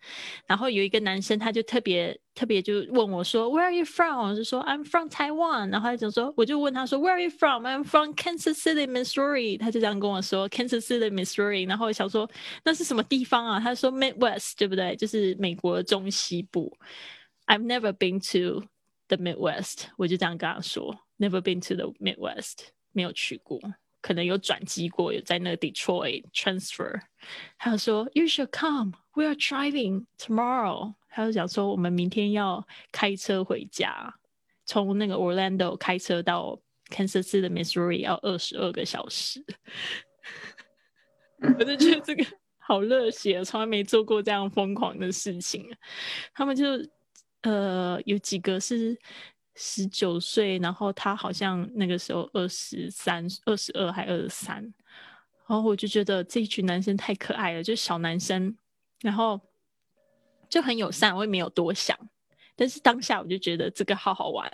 [0.48, 4.30] 然后有一个男生他就特别特别就问我说 Where are you from？
[4.30, 5.70] 我就说 I'm from Taiwan。
[5.70, 9.60] 然后他就说我就问他说 Where are you from？I'm from Kansas City, Missouri。
[9.60, 11.68] 他就这样跟我说 Kansas City, Missouri。
[11.68, 12.30] 然后我想说
[12.64, 13.60] 那是什么地方啊？
[13.60, 14.96] 他说 Midwest，对不对？
[14.96, 16.78] 就是美国中西部。
[17.48, 18.64] I've never been to
[19.10, 19.88] the Midwest。
[19.98, 23.60] 我就这样跟他说 Never been to the Midwest，没有去过。
[24.04, 27.00] 可能有转机过，有在那个 Detroit transfer。
[27.58, 28.92] 他说：“You should come.
[29.14, 34.14] We are driving tomorrow。”他就讲说：“我们明天要开车回家，
[34.66, 39.42] 从那个 Orlando 开车到 Kansas City 的 Missouri 要二十二个小时。”
[41.58, 42.26] 我就觉得这个
[42.58, 45.74] 好热血，从来没做过这样疯狂的事情。
[46.34, 46.66] 他们就
[47.44, 49.00] 呃有几个是。
[49.56, 54.62] 十九岁，然后他好像那个时候二十三、二十二还二十三，
[55.48, 58.58] 然后我就觉得这一群男生太可爱了，就小男生，
[59.02, 59.40] 然后
[60.50, 61.96] 就很友善，我也没有多想，
[62.56, 64.50] 但是当下我就觉得这个好好玩，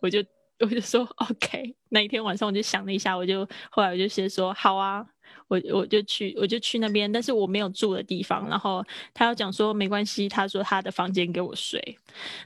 [0.00, 0.24] 我就
[0.60, 1.74] 我就说 OK。
[1.88, 5.04] 那一天晚上我就想了一下，我就后来我就先说好啊，
[5.48, 11.98] 我我就去我就去那边，但是我没有住的地方，然后他要讲说没关系，他说他的房间给我睡，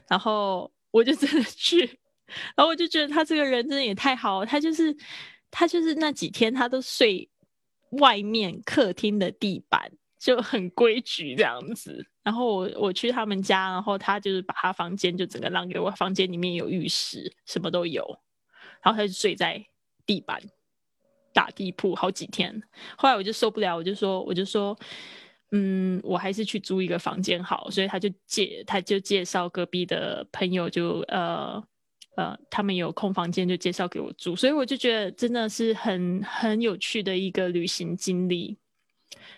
[0.07, 0.71] 然后。
[0.97, 1.79] 我就真的去，
[2.55, 4.95] 然后我就觉得他这个人真的也太好了，他就是
[5.51, 7.29] 他就是那几天他都睡
[8.01, 12.03] 外面客厅的地板，就很规矩这样子。
[12.23, 18.03] 然后我我去他们家，然后他就是把他房间就整个让给我，房间里面有浴室，什么都有。
[18.81, 19.63] 然后他就睡在
[20.05, 20.41] 地板
[21.31, 22.61] 打地铺好几天。
[22.97, 24.75] 后来我就受不了，我就说我就说。
[25.51, 31.63] 嗯，我还是去租一个房间好，所以他就介他就介绍隔壁的朋友，就呃
[32.17, 38.57] 呃，他们有空房间就介绍给我住，所以我就觉得真的是很很有趣的一个旅行经历，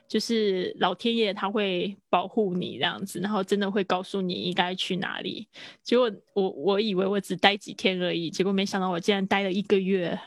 [0.08, 5.48] 就是老天爷他会保护你这样子，然后真的会告诉你应该去哪里。
[5.84, 10.20] 结果我我以为我只待几天而已，结果没想到我竟然待了一个月，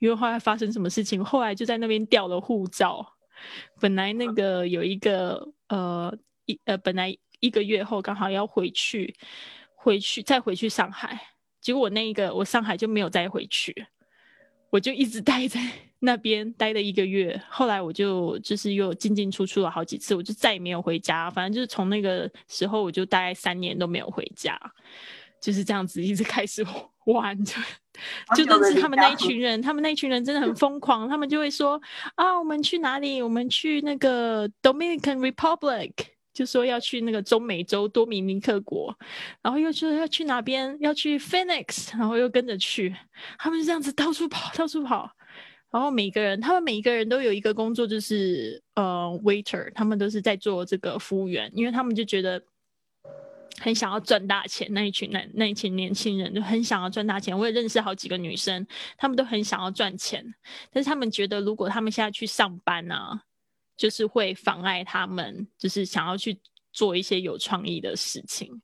[0.00, 3.16] 因为后来发生什么事情，后来就在那边掉了护照。
[3.80, 9.14] 本来那个有一个呃一呃本来一个月后刚好要回去
[9.74, 11.20] 回去再回去上海，
[11.60, 13.86] 结果我那一个我上海就没有再回去，
[14.70, 15.60] 我就一直待在
[16.00, 17.40] 那边待了一个月。
[17.48, 21.30] 后来我就就是又进进出出了好几次，我就再也没有回家。
[21.30, 24.58] 反正就是从那个时候我就大概三年都没有回家，
[25.40, 26.64] 就是这样子一直开始
[27.12, 27.54] 玩 就。
[28.34, 31.78] 就认识他们那一群人，他们那一群人真的很疯狂，他们就会说
[32.14, 33.20] 啊，我们去哪里？
[33.20, 35.92] 我们去那个 Dominican Republic，
[36.32, 38.96] 就说要去那个中美洲多米尼克国，
[39.42, 40.74] 然后又说要去哪边？
[40.80, 42.96] 要去 Phoenix，然后又跟着去，
[43.38, 45.10] 他们就这样子到处跑，到处跑。
[45.70, 52.42] 然后每个人，他们每一个人都有一个工作，就是呃 waiter，他们都是在做这个服务员，因为他们就觉得。
[53.60, 57.38] 很想要赚大钱，那一群那那一群年轻人就很想要赚大钱。
[57.38, 60.24] 我也认识好几个女生，她们都很想要赚钱，
[60.72, 63.20] 但是她们觉得如果她们现在去上班呢，
[63.76, 66.38] 就是会妨碍她们，就是想要去
[66.72, 68.62] 做一些有创意的事情。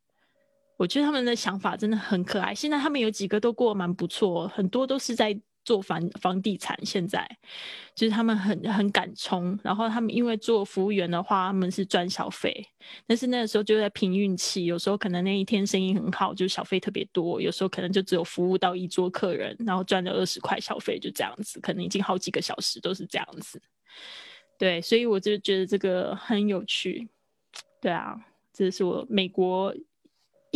[0.79, 2.55] 我觉得他们的想法真的很可爱。
[2.55, 7.29] 现在他们有几个都过得蛮不错，很多都是在做房房地产，现在
[7.93, 12.65] 就是他们很很敢冲，然后他们因为做服务员的话，他们是赚小费，
[13.05, 23.61] 但是那个时候就在凭运气，有时候可能那一天生意很好，就小费特别多，有时候可能就只有服务到一桌客人，然后赚了二十块小费，就这样子，可能已经好几个小时都是这样子。
[24.57, 27.09] 对，所以我就觉得这个很有趣。
[27.83, 28.15] 对啊，
[28.53, 29.75] 这是我美国。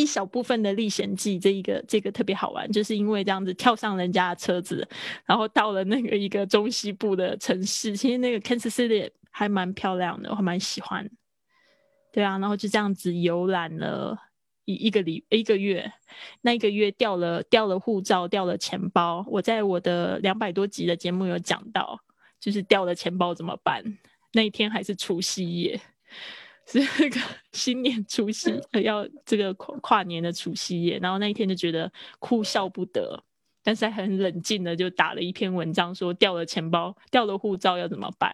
[0.01, 4.89] 一小部分的历险记，这一个这个特别好玩，就是因为这样子跳上人家的车子，
[5.27, 11.09] 然后到了那个一个中西部的城市，其实那个 Kansas City 还蛮漂亮的，我还蛮喜欢。
[12.13, 14.19] 对啊，然后就这样子游览了
[14.65, 15.93] 一一个礼一个月，
[16.41, 19.25] 那一个月掉了掉了护照，掉了钱包。
[19.29, 22.01] 我在我的两百多集的节目有讲到，
[22.41, 23.85] 就是掉了钱包怎么办？
[24.33, 25.81] 那一天还是除夕夜。
[26.71, 27.21] 是那个
[27.53, 28.53] 新年除夕，
[28.85, 31.91] 要这个跨跨年的除夕夜，然后那一天就觉得
[32.21, 33.23] 哭笑不得，
[33.63, 38.33] 但是还很冷静的就打了一篇文章，说掉了钱包、掉了护照要怎么办？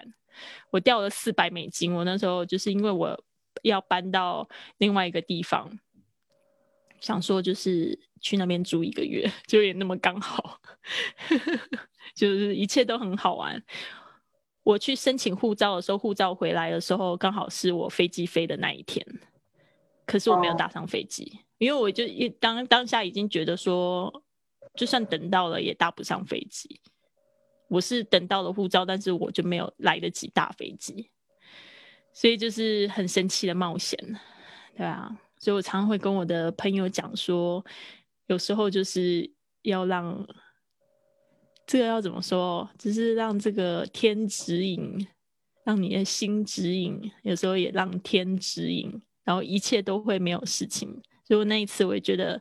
[0.70, 3.18] 我掉了四百美金，我那时候就是因为我
[3.62, 5.78] 要搬到另外一个地方，
[7.00, 10.60] 想说就是去那边住一个月， 就也那么刚好，
[12.14, 13.62] 就是一切都很好玩。
[14.66, 19.06] 我去申请护照的时候，护照回来的时候刚好是我飞机飞的那一天，
[20.04, 24.12] 可是我没有搭上飞机，因为我就一当当下已经觉得说，
[24.74, 26.80] 就算等到了也搭不上飞机。
[27.68, 31.08] 我是等到了护照，但是我就没有来得及搭飞机，
[32.12, 33.96] 所以就是很神奇的冒险，
[34.76, 37.64] 对啊，所以我常常会跟我的朋友讲说，
[38.26, 39.30] 有时候就是
[39.62, 40.26] 要让。
[41.66, 42.68] 这个要怎么说？
[42.78, 45.06] 只是让这个天指引，
[45.64, 51.02] 让你的心指引，有时候也让天指引，然后一切都会没有事情。
[51.24, 52.40] 所以那一次我也觉得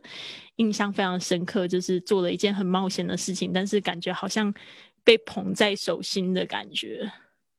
[0.56, 4.54] 印象非常深刻，就是做了一件很冒险的事情，但是感觉好像
[5.02, 7.10] 被捧在手心的感觉。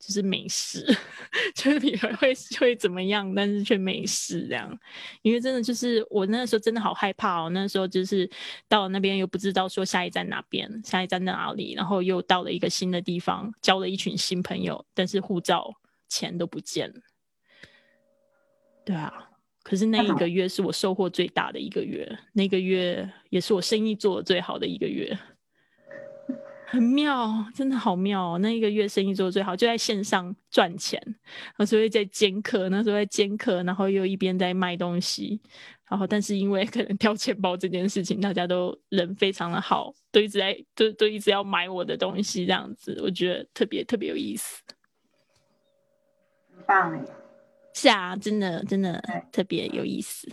[0.07, 0.85] 就是没事，
[1.53, 4.79] 就是你会会怎么样，但是却没事这样，
[5.21, 8.29] 因为真的就是我那时候真的好害怕哦，那时候就是
[8.69, 15.73] 到了那边又不知道说下一站哪边，下一站在哪里，然后又到了一个新的地方，交了一群新朋友，但是护照
[16.07, 16.95] 钱都不见了。
[18.85, 19.11] 对啊，
[19.61, 25.19] 可是那一个月是我收获最大的一个月，那个月也是我生意做的最好的一个月。
[26.69, 28.39] 很妙，真的好妙哦！
[28.39, 31.01] 那一个月生意做的最好，就在线上赚钱。
[31.57, 35.39] 那所以在兼课，那时候在兼课，然后又一边在卖东西。
[35.89, 44.61] 然后，但是因为可能掉钱包这件事情，大家都人非常的好，都一直在都都一直要买我的东西，这样子，我觉得特别特别有意思。
[46.53, 47.05] 很棒哎！
[47.73, 49.01] 是啊，真的真的
[49.31, 50.29] 特别有意思。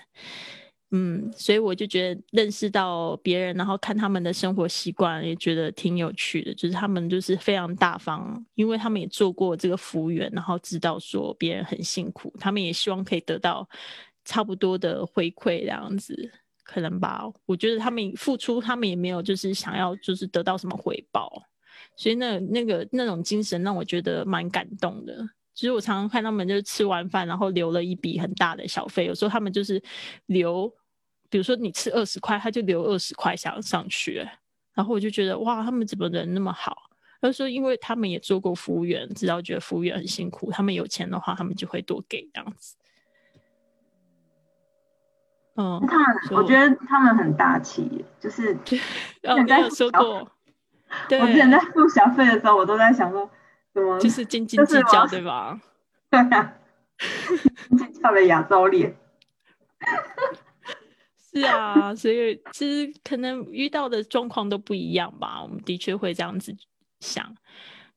[0.96, 6.54] 嗯，所以我就觉得认识到别人，然后看他们的生活习惯，也觉得挺有趣的。
[6.54, 13.68] 就是他们就是非常大方，因为他们也做过这个服务员，然后知道说别人很辛苦，他们也希望可以得到
[14.24, 16.30] 差不多的回馈，这样子
[16.62, 17.24] 可能吧。
[17.44, 21.42] 我觉得他们付出，他们也没有就是想要就是得到什么回报，
[21.96, 25.28] 所以那那个那种精神让我觉得蛮感动的。
[25.56, 29.82] 其实我常常看他们就是吃完饭，然后留了一笔很大的小费，有时候他们就是
[30.26, 30.72] 留。
[31.34, 34.24] 比如说你吃二十块，他就留二十块想上去，
[34.72, 36.76] 然后我就觉得哇，他们怎么人那么好？
[37.20, 42.76] 他说，因为他们也做过服务员，知道觉得服务员很辛苦，他们有钱的话，他们就会多给这样子。
[45.56, 48.56] 嗯，他们我觉得他们很大气，就是
[49.26, 50.30] 哦，你有说过，
[51.20, 53.28] 我之前在付小费的时候，我都在想说，
[53.74, 55.60] 怎么就是斤斤计较，对吧？
[56.10, 56.54] 对呀，
[57.76, 58.96] 计较的亚洲脸。
[61.34, 65.42] 是啊，所以其实可能遇到的状况都不一样吧。
[65.42, 66.56] 我们的确会这样子
[67.00, 67.34] 想，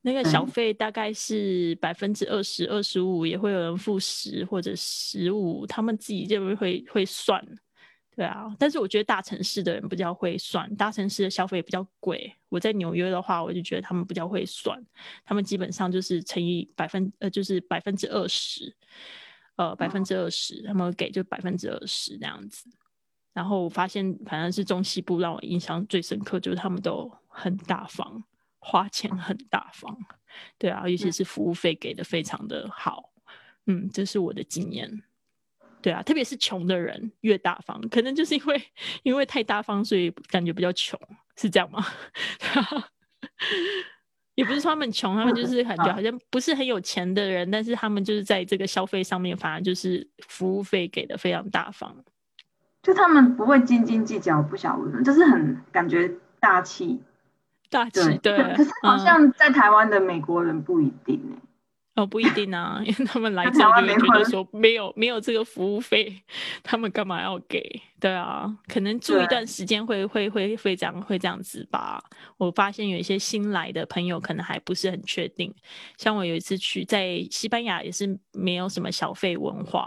[0.01, 7.43] 那个小费大概是百分之二十二十五，也会有人付十或者十五，他们自己就会会算。
[8.15, 12.33] 对啊，但是我觉得大城市的人比较会算，大城市的消费比较贵。
[12.49, 14.83] 我在纽约的话，我就觉得他们比较会算，
[15.23, 18.75] 他们基本上就是乘以百分呃，就是百分之二十，
[19.57, 22.67] 呃，百分之二十，他们给就百分之二十这样子。
[23.37, 28.23] 然后我发现，反正是中西部让我印象最深刻，就是他们都很大方，
[28.57, 29.95] 花钱很大方，
[30.57, 33.11] 对啊，尤其是服务费给的非常的好，
[33.67, 35.03] 嗯，这是我的经验，
[35.83, 38.63] 对啊，特别是穷的人越大方，可能就是因为
[39.03, 40.99] 因为太大方，所以感觉比较穷，
[41.35, 41.85] 是这样吗？
[44.33, 46.01] 也不是说他们穷，他们就是感觉好。
[46.01, 52.03] 像不是很有钱的人，但是他们就是在这个消费上面，反而就是服务费给的非常大方。
[52.87, 56.09] 就他们不会斤斤计较，不晓得，就是很感觉
[56.39, 56.97] 大气。
[57.69, 58.37] 大气对。
[58.55, 61.41] 可是好像在台湾的美国人不一定哎。
[61.95, 66.23] 哦，不一定啊，因为他们来这就会觉得说没有没有这个服务费，
[66.63, 67.81] 他们干嘛要给？
[67.99, 72.01] 对啊，可能住一段时间会会会会这样会这样子吧。
[72.37, 75.53] 我发现有一些新来的朋友可能还不是很确定。
[75.97, 79.85] 像我有一次去在西班牙也是没有什么小费文化，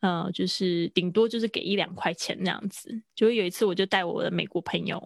[0.00, 3.02] 呃，就是顶多就是给一两块钱那样子。
[3.14, 5.00] 就有一次我就带我的美国朋友，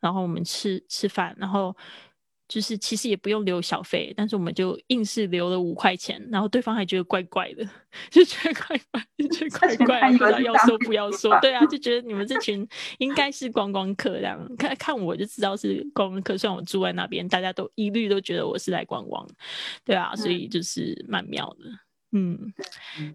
[0.00, 1.76] 然后我们吃吃饭，然后。
[2.48, 7.62] 就是其实也不用留小费，但是我们就硬是留了五块钱，然后对方还觉得怪怪的，
[8.08, 11.38] 就觉得怪怪，就觉得怪怪，不知道要说不要说。
[11.42, 12.66] 对啊，就觉得你们这群
[13.00, 16.38] 应该是观光客这样，看看我就知道是观光客。
[16.38, 19.28] 虽然我住在那边，大家都一律都觉得我是来观光，
[19.84, 21.68] 对啊，所以就是蛮妙的。
[21.68, 21.78] 嗯，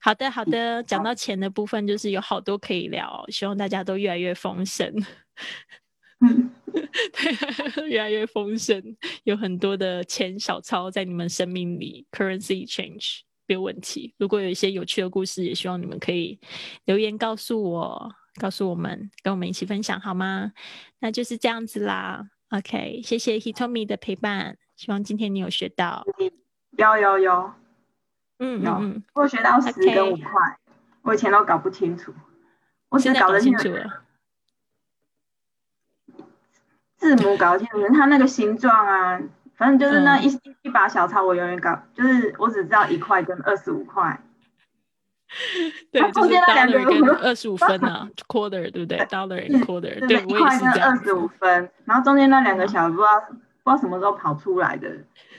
[0.01, 4.93] 好的好的，讲到钱的部分，就是有好多可以聊，希望大家都越来越丰盛。
[6.25, 8.81] 嗯 对，越来越丰盛，
[9.23, 14.13] 有很多的钱小钞在你们生命里，currency change 没有问题。
[14.17, 16.39] 如果有一些有趣的故事，也希望你们可以
[16.85, 20.53] 留言告诉我，告诉我们，跟我们一起分享好吗？
[20.99, 22.29] 那就是这样子啦。
[22.49, 26.05] OK，谢谢 Hitomi 的陪伴，希望今天你有学到。
[26.77, 27.51] 有有有，
[28.43, 30.57] 嗯嗯，我学到十跟五块，
[31.03, 32.13] 我以前都搞不清楚，
[32.89, 34.01] 我现在搞清楚了。
[36.97, 39.19] 字母搞清楚，它那个形状啊，
[39.55, 40.27] 反正就是那一
[40.61, 44.19] 一把小钞，我永远搞，就是我只知道一块跟二十五块。
[45.91, 53.19] 对，中间那两个跟二十五分啊， quarter 对不对？dollar and quarter，对，一块跟二十五分，然后中间那两个小不知道
[53.63, 54.87] 不知道什么时候跑出来的，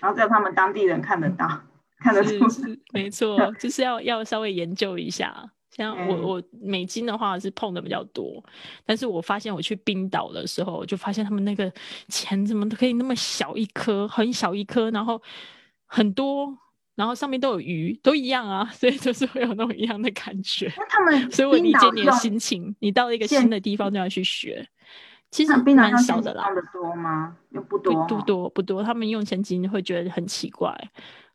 [0.01, 1.61] 然后只有他们当地人看得到，
[2.05, 2.45] 看得出。
[2.93, 5.51] 没错，就是要要稍微研究一下。
[5.71, 8.45] 像我我美金的话是碰的比较多，
[8.85, 11.73] 但是我发现我去冰岛的时候，就发现他们那个
[12.09, 15.21] 钱怎么都可以那么小一颗，很小一颗，然后
[15.87, 16.57] 很多，
[16.95, 20.73] 然后上面都有鱼，都一样啊， 所以就是会有那种一样的感觉。
[20.89, 24.69] 他们，所以我理解你的心情，你到了一个新的地方就要去学。
[25.33, 26.49] 其实蛮少的啦。
[26.55, 27.37] 的多吗？
[27.51, 30.73] 又不多，不多不多，他们用现金会觉得很奇怪。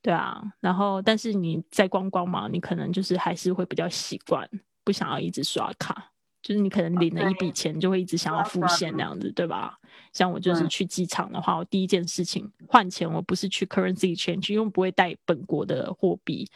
[0.02, 4.50] 对啊，然后但是你在观光嘛，你可能就是还是会比较习惯，
[4.84, 9.78] 不想要一直刷卡，就是你可能领了一笔钱就会一直想要付现那样子，对吧？
[10.14, 16.50] 像我就是去机场的话，我第一件事情换钱，我不是去 currency change，因为不会带本国的货币，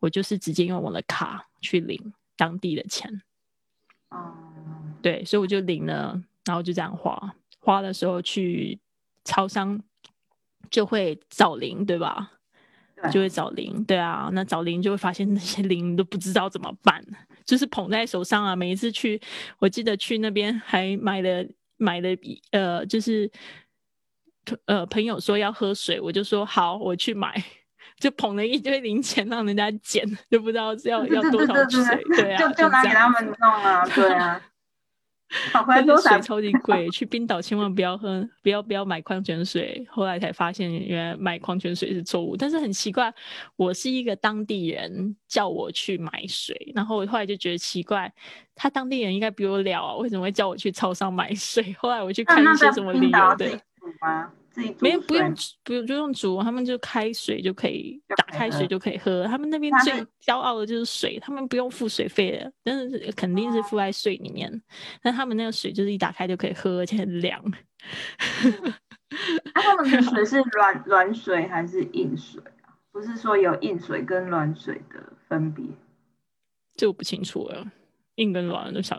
[0.00, 3.20] 我就是直接用我的卡去领当地的钱。
[4.08, 4.34] 哦，
[5.02, 8.80] 对，所以我就领了，然后就这样花，花的时候去
[9.24, 9.78] 超商
[10.70, 12.32] 就会找零，对吧？
[13.10, 17.02] 就会找零，对啊，那找零就会发现那些零都不知道怎么办，
[17.44, 18.56] 就是捧在手上啊。
[18.56, 19.20] 每一次去，
[19.58, 21.46] 我记得去那边还买了
[21.76, 22.08] 买了
[22.50, 23.30] 呃，就是
[24.66, 27.32] 呃朋友说要喝水，我就说好，我去买，
[28.00, 34.40] 就捧了一堆零钱让人家捡，就不知道要 要多少水，对啊，就就拿给他们弄啊，对啊。
[36.02, 39.86] 水超级贵，去冰岛千万不要喝，不要不要买矿泉水。
[39.90, 42.36] 后来才发现，原来买矿泉水是错误。
[42.36, 43.12] 但是很奇怪，
[43.56, 48.12] 我是一个当地人，叫我去买水，然后我后来就觉得奇怪，
[48.54, 51.72] 他当地人应该比我了啊，为什么会叫我去超商买水？
[51.78, 53.60] 后来我去看一些什么理由的。
[54.80, 55.34] 没有不用
[55.64, 59.24] 不用就用煮，他们就开水就可以打开水就可以喝。
[59.24, 64.62] 他们那边最骄傲的就是水，他们不用付水费的，但是肯定是付在水里面。
[65.02, 67.42] 但他们那个水就是一打开就可以喝，而且很凉。
[69.54, 72.74] 他们的水 是软软水还是硬水啊？
[72.92, 75.64] 不是说有硬水跟软水的分别？
[76.76, 77.66] 这我不清楚了，
[78.16, 78.98] 硬跟软都想，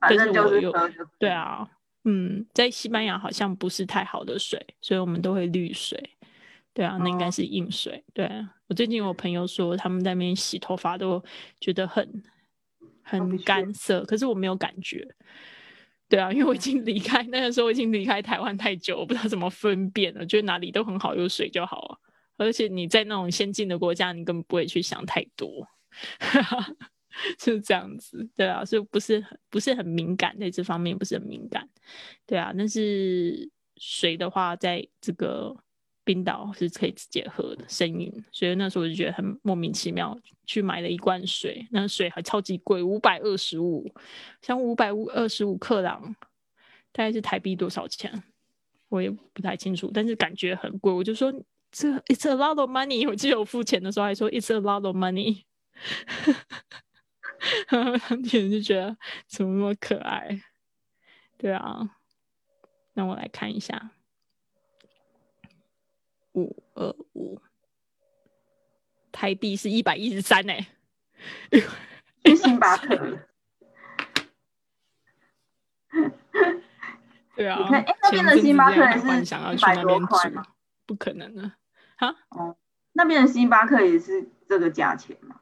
[0.00, 1.68] 反正就是喝就对啊。
[2.04, 6.10] 嗯，在西班牙好像不是太好的水，所以我们都会滤水。
[6.72, 8.02] 对啊，那应该是硬水。
[8.14, 8.30] 对
[8.68, 11.22] 我最近有朋友说，他们在那边洗头发都
[11.60, 12.22] 觉得很
[13.02, 15.06] 很干涩，可是我没有感觉。
[16.08, 20.24] 对啊，因为我已经离开那个时候，我已经离开台湾太久，我不知道怎么分辨了。
[20.24, 22.00] 觉得哪里都很好，有水就好了。
[22.36, 25.68] 而且你在那种先进的国家，你根本不会去想太多。
[27.38, 31.68] 是这样子，对啊，所以不是很不是很敏感，在这方面不是很敏感，
[32.26, 32.52] 对啊。
[32.56, 35.56] 但是水的话，在这个
[36.04, 38.12] 冰岛是可以直接喝的，生饮。
[38.32, 43.92] 所以那时候我就觉得很莫名其妙，去买了一罐水，那水还超级贵，五百二十五，
[44.42, 46.14] 像五百五二十五克朗，
[46.92, 48.22] 大概是台币多少钱？
[48.88, 50.92] 我也不太清楚，但是感觉很贵。
[50.92, 51.32] 我就说
[51.70, 53.06] 这 it's a lot of money。
[53.08, 55.42] 我记得我付钱的时候还说 it's a lot of money。
[57.68, 60.40] 当地人就觉得怎么那么可爱，
[61.38, 61.96] 对啊，
[62.94, 63.92] 那我来看一下，
[66.32, 67.40] 五二五，
[69.10, 70.52] 台币是一百一十三呢。
[72.24, 73.18] 去星巴克。
[77.34, 80.16] 对啊，你看，哎，那边的星巴克也是想要去那边住，
[80.86, 81.52] 不可能的。
[81.96, 82.14] 哈？
[82.28, 82.56] 哦，
[82.92, 85.40] 那边的星巴克也是这个价钱吗？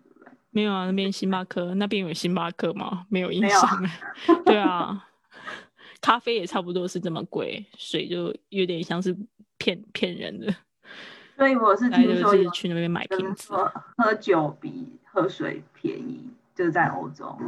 [0.59, 3.07] 没有啊，那边星巴克那边有星巴克吗？
[3.09, 3.89] 没有印象。
[4.45, 5.07] 对啊，
[6.01, 9.17] 咖啡也差不多是这么贵，水就有点像是
[9.57, 10.53] 骗骗人的。
[11.37, 13.55] 所以我是听说去那边买瓶子，
[13.97, 17.39] 喝酒比喝水便宜，就是在欧洲。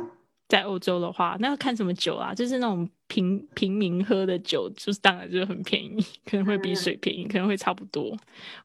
[0.50, 2.34] 在欧洲的话，那要看什么酒啊？
[2.34, 8.14] 就是那种平平民喝的酒，就是当然就很便宜，可能会比水便宜，可能会差不多。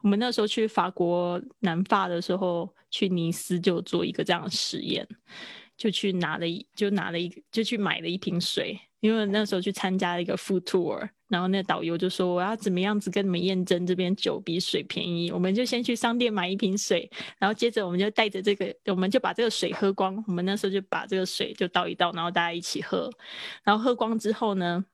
[0.01, 5.07] 我们那时候去法国南法的时候，去尼斯就做一个这样的实验，
[5.77, 11.07] 就去拿了一就拿了一就去买了一瓶水，因为那时候去参加了一个 food tour。
[11.27, 15.31] 然后那导游就说：“我要怎么样子跟你们验证这边酒比水便宜？
[15.31, 17.09] 我们就先去商店买一瓶水，
[17.39, 20.23] 然后接着我们就带着这个，我们就把这个水喝光。
[20.27, 23.09] 我们那时候就把这个水就倒一倒，然后大家一起喝。
[23.63, 24.85] 然后喝光之后呢，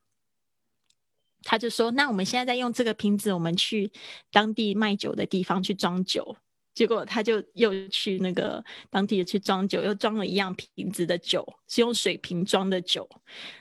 [1.44, 3.92] 他就说：那我们现在在用这个瓶子，我们去
[4.32, 6.38] 当地卖酒的地方去装酒。
[6.74, 13.06] 结果他就又去那个当地去装酒，又装了一样瓶子的酒，是用水瓶装的酒。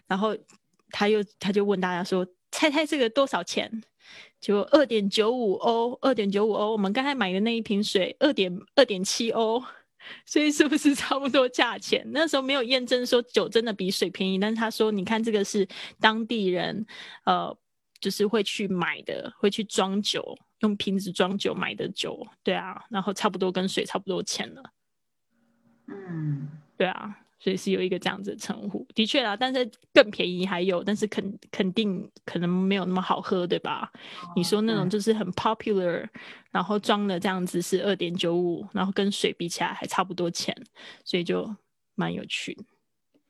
[0.06, 0.36] 然后
[0.90, 3.82] 他又他就问大家说。”猜猜这个多少钱？
[4.40, 6.72] 就二点九五欧，二点九五欧。
[6.72, 9.62] 我们刚才买的那一瓶水，二点二点七欧，
[10.24, 12.02] 所以是不是差不多价钱？
[12.10, 15.68] 那时候没有验证说酒真的比水便宜，但是他说，你看这个是
[16.00, 16.86] 当地人，
[17.24, 17.54] 呃，
[18.00, 24.62] 就是会去买的，会去装酒，用瓶子装酒买的酒，对啊，然后差不多跟水差不多钱了。
[25.86, 26.48] 嗯，
[26.78, 27.14] 对啊。
[27.42, 33.90] 所以是有一个这样子的称呼，的确啦，但是更便宜还有，但是肯肯定可能没有那么好喝，对吧？
[34.36, 36.06] 你说那种就是很 popular，
[36.50, 40.54] 然后装的这样子是二点九五，然后跟水比起来还差不多钱，
[41.02, 41.48] 所以就
[41.94, 42.54] 蛮有趣。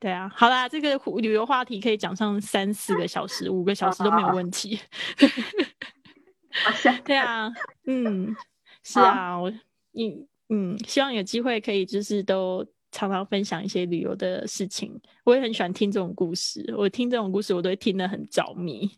[0.01, 4.81] 对啊，好啦，这个旅游话题可以讲上三四个小时、五个小时都没有问题。
[7.07, 7.49] 对啊，
[7.87, 8.35] 嗯，
[8.83, 9.49] 是啊，我
[9.93, 12.67] 嗯嗯，希望有机会可以就是都。
[12.91, 16.75] 常常分享一些旅游的事情，我也很喜欢听这种故事。
[16.77, 18.91] 我听这种故事，我都会听得很着迷，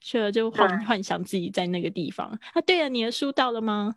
[0.00, 2.28] 去了就幻幻想自己在那个地方。
[2.52, 3.96] 啊，对了，你的书到了吗？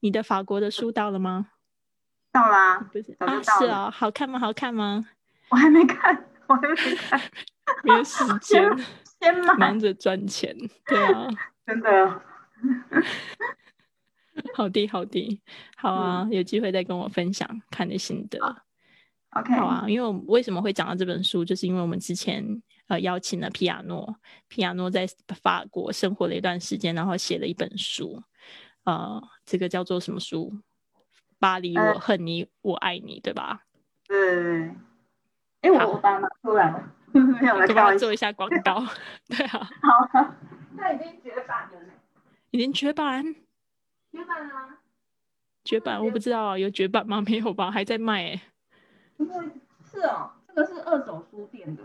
[0.00, 1.48] 你的法国的书到了吗？
[2.32, 4.38] 到啦，不是啊，是啊，好看吗？
[4.38, 5.04] 好看吗？
[5.50, 7.20] 我还没看，我还没看，
[7.82, 8.62] 没有时间，
[9.20, 10.56] 先忙着赚钱。
[10.86, 11.28] 对啊，
[11.66, 12.22] 真的。
[14.54, 15.40] 好的，好的，
[15.76, 18.38] 好啊，有机会再跟我分享看的心得。
[19.30, 22.44] OK，好啊，因为我为什么会讲到这本书，就是因为我们之前
[22.88, 24.16] 呃邀请了皮亚诺，
[24.48, 25.06] 皮亚诺在
[25.42, 28.22] 法国生活了一段时间，然后写了一本书，
[28.84, 30.52] 呃，这个叫做什么书？
[31.38, 33.62] 巴黎，我恨你，我爱你，对吧？
[34.06, 34.70] 对。
[35.62, 38.84] 哎，我我把它拿出来了，没有来帮我做一下广告。
[39.28, 39.70] 对啊。
[40.12, 40.34] 好，
[40.76, 41.78] 那已经绝版了。
[42.50, 43.24] 已经绝版。
[44.12, 44.78] 绝版啊！
[45.64, 47.20] 绝版，我不知道有绝版吗？
[47.22, 48.42] 没有吧，还在卖哎。
[49.18, 49.50] 因为
[49.84, 51.82] 是哦，这个是二手书店的。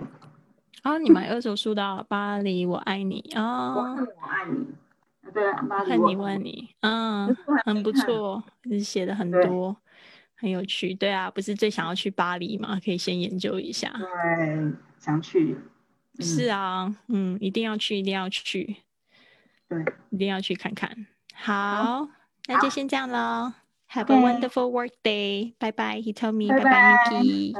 [0.82, 3.76] 啊，你买二手书的巴黎，我爱你啊！
[3.76, 4.68] 我恨我爱你，
[5.34, 8.44] 对，巴黎我爱你，嗯，很不错，
[8.82, 9.76] 写的很多，
[10.36, 10.94] 很有趣。
[10.94, 12.80] 对啊，不是最想要去巴黎吗？
[12.84, 13.92] 可以先研究一下。
[13.98, 15.58] 对，想去。
[16.20, 18.78] 是啊，嗯，一定要去，一定要去。
[19.68, 21.08] 对，一定要去看看。
[21.35, 22.09] 好，
[22.47, 23.53] 那就先这样喽。
[23.93, 25.55] Have a wonderful work day.
[25.59, 26.01] Bye bye.
[26.01, 27.55] He told me bye bye, Yuki.